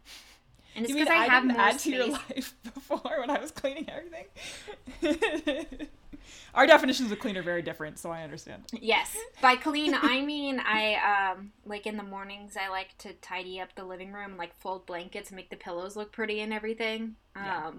And 0.76 0.86
it's 0.86 0.94
because 0.94 1.08
I, 1.10 1.26
have 1.26 1.44
didn't 1.44 1.58
more 1.58 1.66
add 1.68 1.74
to 1.74 1.80
space. 1.80 1.94
your 1.94 2.08
life 2.08 2.56
before 2.74 3.20
when 3.20 3.30
I 3.30 3.40
was 3.40 3.52
cleaning 3.52 3.88
everything? 3.90 4.26
Our 6.54 6.68
definitions 6.68 7.12
of 7.12 7.20
clean 7.20 7.38
are 7.38 7.44
very 7.44 7.62
different, 7.62 8.00
so 8.00 8.12
I 8.12 8.24
understand. 8.24 8.64
Yes. 8.74 9.16
By 9.42 9.56
clean, 9.56 9.94
I 9.94 10.22
mean 10.22 10.60
I 10.60 11.34
um 11.36 11.52
like 11.66 11.86
in 11.88 11.98
the 11.98 12.04
mornings 12.04 12.58
I 12.58 12.70
like 12.70 12.98
to 13.00 13.14
tidy 13.14 13.60
up 13.60 13.70
the 13.76 13.84
living 13.86 14.12
room, 14.12 14.38
like 14.38 14.56
fold 14.60 14.86
blankets, 14.86 15.32
make 15.32 15.50
the 15.50 15.56
pillows 15.56 15.96
look 15.96 16.12
pretty 16.12 16.40
and 16.42 16.52
everything. 16.54 17.16
Um 17.36 17.44
Yeah. 17.46 17.72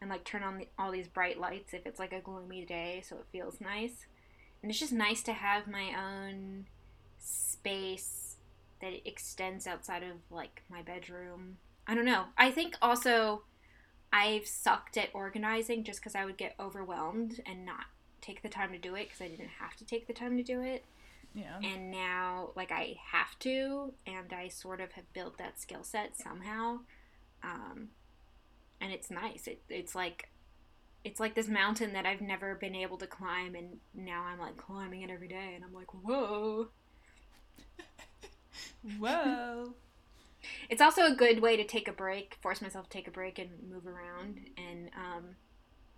and 0.00 0.10
like 0.10 0.24
turn 0.24 0.42
on 0.42 0.58
the, 0.58 0.68
all 0.78 0.90
these 0.90 1.08
bright 1.08 1.38
lights 1.38 1.72
if 1.72 1.86
it's 1.86 1.98
like 1.98 2.12
a 2.12 2.20
gloomy 2.20 2.64
day 2.64 3.02
so 3.06 3.16
it 3.16 3.26
feels 3.30 3.60
nice. 3.60 4.06
And 4.62 4.70
it's 4.70 4.80
just 4.80 4.92
nice 4.92 5.22
to 5.24 5.32
have 5.32 5.66
my 5.68 5.92
own 5.96 6.66
space 7.18 8.36
that 8.80 9.06
extends 9.08 9.66
outside 9.66 10.02
of 10.02 10.16
like 10.30 10.62
my 10.68 10.82
bedroom. 10.82 11.58
I 11.86 11.94
don't 11.94 12.04
know. 12.04 12.24
I 12.36 12.50
think 12.50 12.76
also 12.82 13.42
I've 14.12 14.46
sucked 14.46 14.96
at 14.96 15.10
organizing 15.14 15.84
just 15.84 16.00
because 16.00 16.14
I 16.14 16.24
would 16.24 16.36
get 16.36 16.54
overwhelmed 16.58 17.40
and 17.46 17.64
not 17.64 17.86
take 18.20 18.42
the 18.42 18.48
time 18.48 18.72
to 18.72 18.78
do 18.78 18.94
it 18.94 19.04
because 19.04 19.20
I 19.20 19.28
didn't 19.28 19.50
have 19.60 19.76
to 19.76 19.84
take 19.84 20.06
the 20.06 20.12
time 20.12 20.36
to 20.36 20.42
do 20.42 20.62
it. 20.62 20.84
Yeah. 21.34 21.58
And 21.62 21.90
now, 21.90 22.50
like, 22.56 22.72
I 22.72 22.96
have 23.12 23.38
to, 23.40 23.92
and 24.06 24.32
I 24.32 24.48
sort 24.48 24.80
of 24.80 24.92
have 24.92 25.12
built 25.12 25.36
that 25.36 25.60
skill 25.60 25.84
set 25.84 26.16
somehow. 26.16 26.80
Um, 27.42 27.90
and 28.80 28.90
it's 28.90 29.10
nice. 29.10 29.46
It, 29.46 29.60
it's 29.68 29.94
like 29.94 30.30
it's 31.04 31.20
like 31.20 31.34
this 31.34 31.46
mountain 31.46 31.92
that 31.92 32.04
I've 32.04 32.20
never 32.20 32.54
been 32.56 32.74
able 32.74 32.96
to 32.98 33.06
climb, 33.06 33.54
and 33.54 33.76
now 33.94 34.24
I'm 34.24 34.40
like 34.40 34.56
climbing 34.56 35.02
it 35.02 35.10
every 35.10 35.28
day, 35.28 35.52
and 35.54 35.64
I'm 35.64 35.74
like, 35.74 35.92
whoa. 35.94 36.68
Whoa. 38.98 39.74
It's 40.68 40.80
also 40.80 41.04
a 41.06 41.14
good 41.14 41.40
way 41.40 41.56
to 41.56 41.64
take 41.64 41.88
a 41.88 41.92
break, 41.92 42.36
force 42.40 42.60
myself 42.60 42.88
to 42.88 42.90
take 42.90 43.08
a 43.08 43.10
break 43.10 43.38
and 43.38 43.50
move 43.70 43.86
around, 43.86 44.40
and 44.56 44.90
um, 44.96 45.24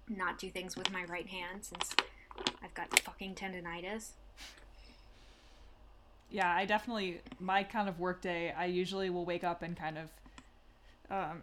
not 0.08 0.38
do 0.38 0.50
things 0.50 0.76
with 0.76 0.90
my 0.92 1.04
right 1.04 1.26
hand 1.26 1.64
since 1.64 1.94
I've 2.62 2.74
got 2.74 2.98
fucking 3.00 3.34
tendonitis. 3.34 4.10
yeah, 6.30 6.54
I 6.54 6.64
definitely 6.66 7.20
my 7.40 7.62
kind 7.62 7.88
of 7.88 7.98
work 7.98 8.20
day. 8.20 8.52
I 8.56 8.66
usually 8.66 9.10
will 9.10 9.24
wake 9.24 9.44
up 9.44 9.62
and 9.62 9.76
kind 9.76 9.98
of 9.98 10.10
um, 11.10 11.42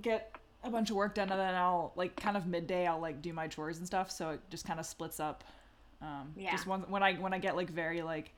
get 0.00 0.34
a 0.62 0.70
bunch 0.70 0.90
of 0.90 0.96
work 0.96 1.14
done, 1.14 1.30
and 1.30 1.40
then 1.40 1.54
I'll 1.54 1.92
like 1.96 2.16
kind 2.16 2.36
of 2.36 2.46
midday 2.46 2.86
I'll 2.86 3.00
like 3.00 3.22
do 3.22 3.32
my 3.32 3.48
chores 3.48 3.78
and 3.78 3.86
stuff. 3.86 4.10
So 4.10 4.30
it 4.30 4.40
just 4.50 4.66
kind 4.66 4.78
of 4.78 4.86
splits 4.86 5.18
up. 5.20 5.42
Um, 6.02 6.32
Yeah. 6.36 6.52
Just 6.52 6.66
when 6.66 6.80
when 6.82 7.02
I 7.02 7.14
when 7.14 7.34
I 7.34 7.38
get 7.38 7.56
like 7.56 7.70
very 7.70 8.02
like, 8.02 8.32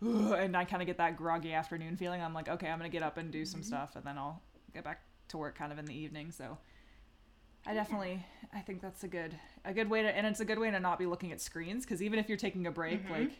and 0.00 0.56
I 0.56 0.64
kind 0.64 0.82
of 0.82 0.86
get 0.86 0.98
that 0.98 1.16
groggy 1.16 1.52
afternoon 1.52 1.96
feeling, 1.96 2.22
I'm 2.22 2.34
like, 2.34 2.48
okay, 2.48 2.68
I'm 2.68 2.78
gonna 2.78 2.88
get 2.88 3.02
up 3.02 3.16
and 3.16 3.30
do 3.30 3.44
some 3.44 3.62
stuff, 3.62 3.96
and 3.96 4.04
then 4.04 4.18
I'll 4.18 4.42
get 4.74 4.84
back 4.84 5.00
to 5.28 5.38
work 5.38 5.56
kind 5.56 5.72
of 5.72 5.78
in 5.78 5.84
the 5.86 5.94
evening. 5.94 6.30
So. 6.30 6.58
I 7.68 7.74
definitely, 7.74 8.24
I 8.54 8.60
think 8.60 8.80
that's 8.80 9.02
a 9.02 9.08
good, 9.08 9.34
a 9.64 9.74
good 9.74 9.90
way 9.90 10.02
to, 10.02 10.08
and 10.08 10.24
it's 10.24 10.38
a 10.38 10.44
good 10.44 10.58
way 10.58 10.70
to 10.70 10.78
not 10.78 11.00
be 11.00 11.06
looking 11.06 11.32
at 11.32 11.40
screens 11.40 11.84
because 11.84 12.00
even 12.00 12.20
if 12.20 12.28
you're 12.28 12.38
taking 12.38 12.66
a 12.68 12.70
break, 12.70 13.04
Mhm. 13.06 13.10
like 13.10 13.32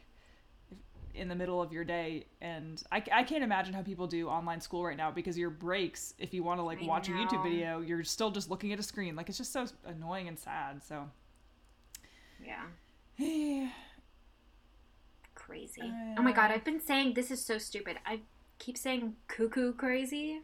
in 1.14 1.29
the 1.29 1.35
middle 1.35 1.62
of 1.62 1.73
your 1.73 1.85
day 1.85 2.27
and 2.42 2.83
I, 2.92 3.03
I 3.11 3.23
can't 3.23 3.42
imagine 3.42 3.73
how 3.73 3.83
people 3.83 4.07
do 4.07 4.29
online 4.29 4.61
school 4.61 4.85
right 4.85 4.97
now 4.97 5.11
because 5.11 5.38
your 5.38 5.49
breaks 5.49 6.12
if 6.19 6.35
you 6.35 6.42
want 6.42 6.61
to 6.61 6.62
like 6.62 6.83
I 6.83 6.87
watch 6.87 7.09
a 7.09 7.12
youtube 7.12 7.42
video 7.42 7.81
you're 7.81 8.05
still 8.05 8.31
just 8.31 8.51
looking 8.51 8.71
at 8.75 8.79
a 8.79 8.83
screen 8.83 9.16
like 9.16 9.31
it's 9.31 9.38
just 9.38 9.51
so 9.51 9.64
annoying 9.87 10.29
and 10.29 10.38
sad 10.38 10.85
so 10.85 11.09
Yeah. 12.45 12.66
crazy. 15.46 15.82
I 15.82 16.14
Oh 16.18 16.22
my 16.22 16.32
god. 16.32 16.50
I've 16.50 16.64
been 16.64 16.80
saying 16.80 17.14
this 17.14 17.30
is 17.30 17.44
so 17.44 17.59
stupid. 17.59 17.98
I 18.04 18.20
keep 18.59 18.76
saying 18.76 19.14
cuckoo 19.28 19.72
crazy, 19.72 20.40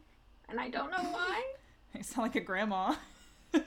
and 0.47 0.59
I 0.59 0.69
don't 0.69 0.91
know 0.91 1.03
why. 1.11 1.43
you 1.93 2.03
sound 2.03 2.23
like 2.23 2.35
a 2.35 2.41
grandma 2.41 2.95
I 3.53 3.59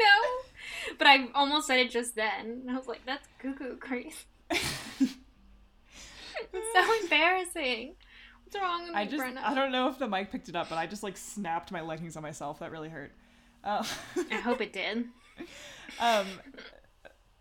know, 0.00 0.94
but 0.98 1.06
I 1.06 1.28
almost 1.34 1.66
said 1.66 1.78
it 1.78 1.90
just 1.90 2.14
then. 2.16 2.66
I 2.68 2.76
was 2.76 2.86
like, 2.86 3.04
"That's 3.06 3.26
cuckoo 3.38 3.76
crazy." 3.76 4.16
it's 4.50 5.16
so 6.74 7.00
embarrassing. 7.02 7.94
What's 8.44 8.62
wrong 8.62 8.82
with 8.82 8.90
me, 8.90 8.96
i 8.96 9.06
just 9.06 9.24
Brenna? 9.24 9.42
i 9.42 9.54
don't 9.54 9.72
know 9.72 9.88
if 9.88 9.98
the 9.98 10.06
mic 10.06 10.30
picked 10.30 10.50
it 10.50 10.56
up 10.56 10.68
but 10.68 10.76
i 10.76 10.86
just 10.86 11.02
like 11.02 11.16
snapped 11.16 11.72
my 11.72 11.80
leggings 11.80 12.18
on 12.18 12.22
myself 12.22 12.58
that 12.58 12.70
really 12.70 12.90
hurt 12.90 13.10
uh, 13.64 13.82
I 14.30 14.34
hope 14.34 14.60
it 14.60 14.74
did. 14.74 15.06
um 16.00 16.26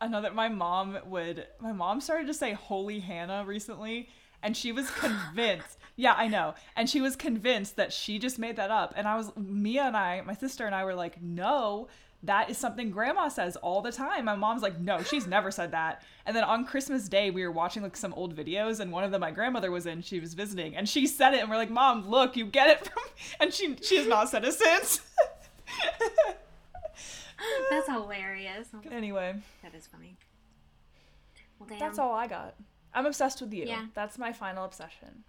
another 0.01 0.31
my 0.31 0.49
mom 0.49 0.97
would 1.05 1.47
my 1.59 1.71
mom 1.71 2.01
started 2.01 2.27
to 2.27 2.33
say 2.33 2.53
holy 2.53 2.99
hannah 2.99 3.43
recently 3.45 4.09
and 4.43 4.57
she 4.57 4.71
was 4.71 4.89
convinced 4.99 5.77
yeah 5.95 6.13
i 6.17 6.27
know 6.27 6.53
and 6.75 6.89
she 6.89 6.99
was 6.99 7.15
convinced 7.15 7.75
that 7.75 7.93
she 7.93 8.19
just 8.19 8.39
made 8.39 8.55
that 8.55 8.71
up 8.71 8.93
and 8.97 9.07
i 9.07 9.15
was 9.15 9.31
mia 9.37 9.83
and 9.83 9.95
i 9.95 10.21
my 10.21 10.33
sister 10.33 10.65
and 10.65 10.75
i 10.75 10.83
were 10.83 10.95
like 10.95 11.21
no 11.21 11.87
that 12.23 12.49
is 12.49 12.57
something 12.57 12.91
grandma 12.91 13.27
says 13.27 13.55
all 13.55 13.81
the 13.81 13.91
time. 13.91 14.25
My 14.25 14.35
mom's 14.35 14.61
like 14.61 14.79
no 14.79 15.01
she's 15.01 15.25
never 15.25 15.49
said 15.49 15.71
that. 15.71 16.03
And 16.25 16.35
then 16.35 16.43
on 16.43 16.65
christmas 16.65 17.09
day 17.09 17.31
we 17.31 17.43
were 17.43 17.51
watching 17.51 17.81
like 17.81 17.97
some 17.97 18.13
old 18.13 18.35
videos 18.35 18.79
and 18.79 18.91
one 18.91 19.03
of 19.03 19.11
them 19.11 19.21
my 19.21 19.31
grandmother 19.31 19.71
was 19.71 19.85
in 19.85 20.01
she 20.01 20.19
was 20.19 20.33
visiting 20.33 20.75
and 20.75 20.87
she 20.87 21.07
said 21.07 21.33
it 21.33 21.41
and 21.41 21.49
we're 21.49 21.57
like 21.57 21.71
mom 21.71 22.07
look 22.07 22.35
you 22.35 22.45
get 22.45 22.69
it 22.69 22.85
from 22.85 23.03
and 23.39 23.53
she 23.53 23.75
she 23.81 23.97
has 23.97 24.07
not 24.07 24.29
said 24.29 24.45
it 24.45 24.53
since 24.53 25.01
That's 27.69 27.87
hilarious. 27.87 28.67
anyway 28.91 29.35
That 29.63 29.75
is 29.75 29.87
funny. 29.87 30.17
Well, 31.59 31.69
damn. 31.69 31.79
That's 31.79 31.99
all 31.99 32.13
I 32.13 32.27
got. 32.27 32.55
I'm 32.93 33.05
obsessed 33.05 33.41
with 33.41 33.53
you. 33.53 33.65
Yeah. 33.65 33.85
That's 33.93 34.17
my 34.17 34.33
final 34.33 34.65
obsession. 34.65 35.23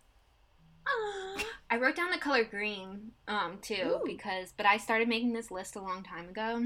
I 1.70 1.77
wrote 1.79 1.96
down 1.96 2.11
the 2.11 2.18
color 2.18 2.44
green 2.44 3.12
um 3.29 3.59
too 3.62 4.01
Ooh. 4.01 4.03
because 4.05 4.53
but 4.57 4.66
I 4.66 4.77
started 4.77 5.09
making 5.09 5.33
this 5.33 5.51
list 5.51 5.77
a 5.77 5.81
long 5.81 6.03
time 6.03 6.29
ago 6.29 6.57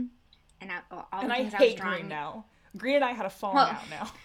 and 0.61 0.73
I, 0.73 0.79
all 0.91 1.07
the 1.13 1.19
and 1.19 1.33
I 1.33 1.37
things 1.39 1.55
I, 1.55 1.59
was 1.59 1.69
hate 1.69 1.77
drawing 1.77 1.99
green 1.99 2.09
now. 2.09 2.45
Green 2.77 2.97
and 2.97 3.05
I 3.05 3.13
had 3.13 3.27
a 3.27 3.31
falling 3.31 3.57
Well- 3.57 3.67
out 3.69 3.91
now. 3.91 4.11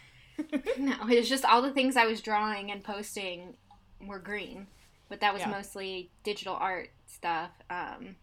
No, 0.80 0.96
it's 1.08 1.30
just 1.30 1.46
all 1.46 1.62
the 1.62 1.72
things 1.72 1.96
I 1.96 2.06
was 2.06 2.20
drawing 2.22 2.72
and 2.72 2.84
posting 2.84 3.56
were 4.08 4.18
green, 4.18 4.66
but 5.08 5.20
that 5.20 5.34
was 5.34 5.42
Yeah. 5.44 5.52
mostly 5.52 6.10
digital 6.24 6.56
art 6.56 6.90
stuff. 7.06 7.52
Um, 7.70 8.16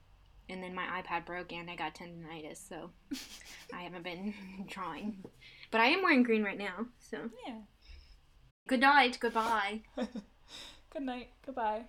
and 0.48 0.62
then 0.62 0.74
my 0.74 0.84
iPad 0.84 1.26
broke 1.26 1.52
and 1.52 1.70
I 1.70 1.76
got 1.76 1.94
tendonitis, 1.94 2.68
so 2.68 2.90
I 3.74 3.82
haven't 3.82 4.04
been 4.04 4.34
drawing. 4.68 5.24
But 5.70 5.80
I 5.80 5.86
am 5.86 6.02
wearing 6.02 6.22
green 6.22 6.42
right 6.42 6.58
now, 6.58 6.86
so 6.98 7.18
yeah. 7.46 7.58
good 8.66 8.80
night, 8.80 9.18
goodbye. 9.20 9.82
Good 10.90 11.02
night. 11.02 11.28
Goodbye. 11.44 11.82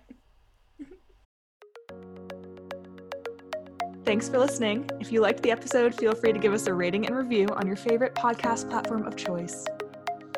Thanks 4.04 4.28
for 4.28 4.38
listening. 4.38 4.88
If 5.00 5.10
you 5.12 5.20
liked 5.20 5.42
the 5.42 5.50
episode, 5.50 5.94
feel 5.94 6.14
free 6.14 6.32
to 6.32 6.38
give 6.38 6.52
us 6.52 6.66
a 6.66 6.74
rating 6.74 7.06
and 7.06 7.16
review 7.16 7.48
on 7.48 7.66
your 7.66 7.76
favorite 7.76 8.14
podcast 8.14 8.68
platform 8.68 9.06
of 9.06 9.16
choice. 9.16 9.64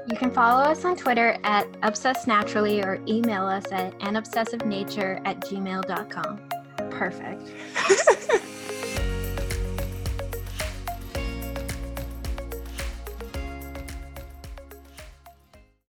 You 0.09 0.17
can 0.17 0.31
follow 0.31 0.63
us 0.63 0.85
on 0.85 0.97
Twitter 0.97 1.39
at 1.45 1.67
Obsessed 1.83 2.27
Naturally 2.27 2.83
or 2.83 3.01
email 3.07 3.47
us 3.47 3.71
at 3.71 3.99
anobsessivenature 4.01 5.21
at 5.25 5.41
gmail.com. 5.41 6.52
Perfect. 6.93 7.51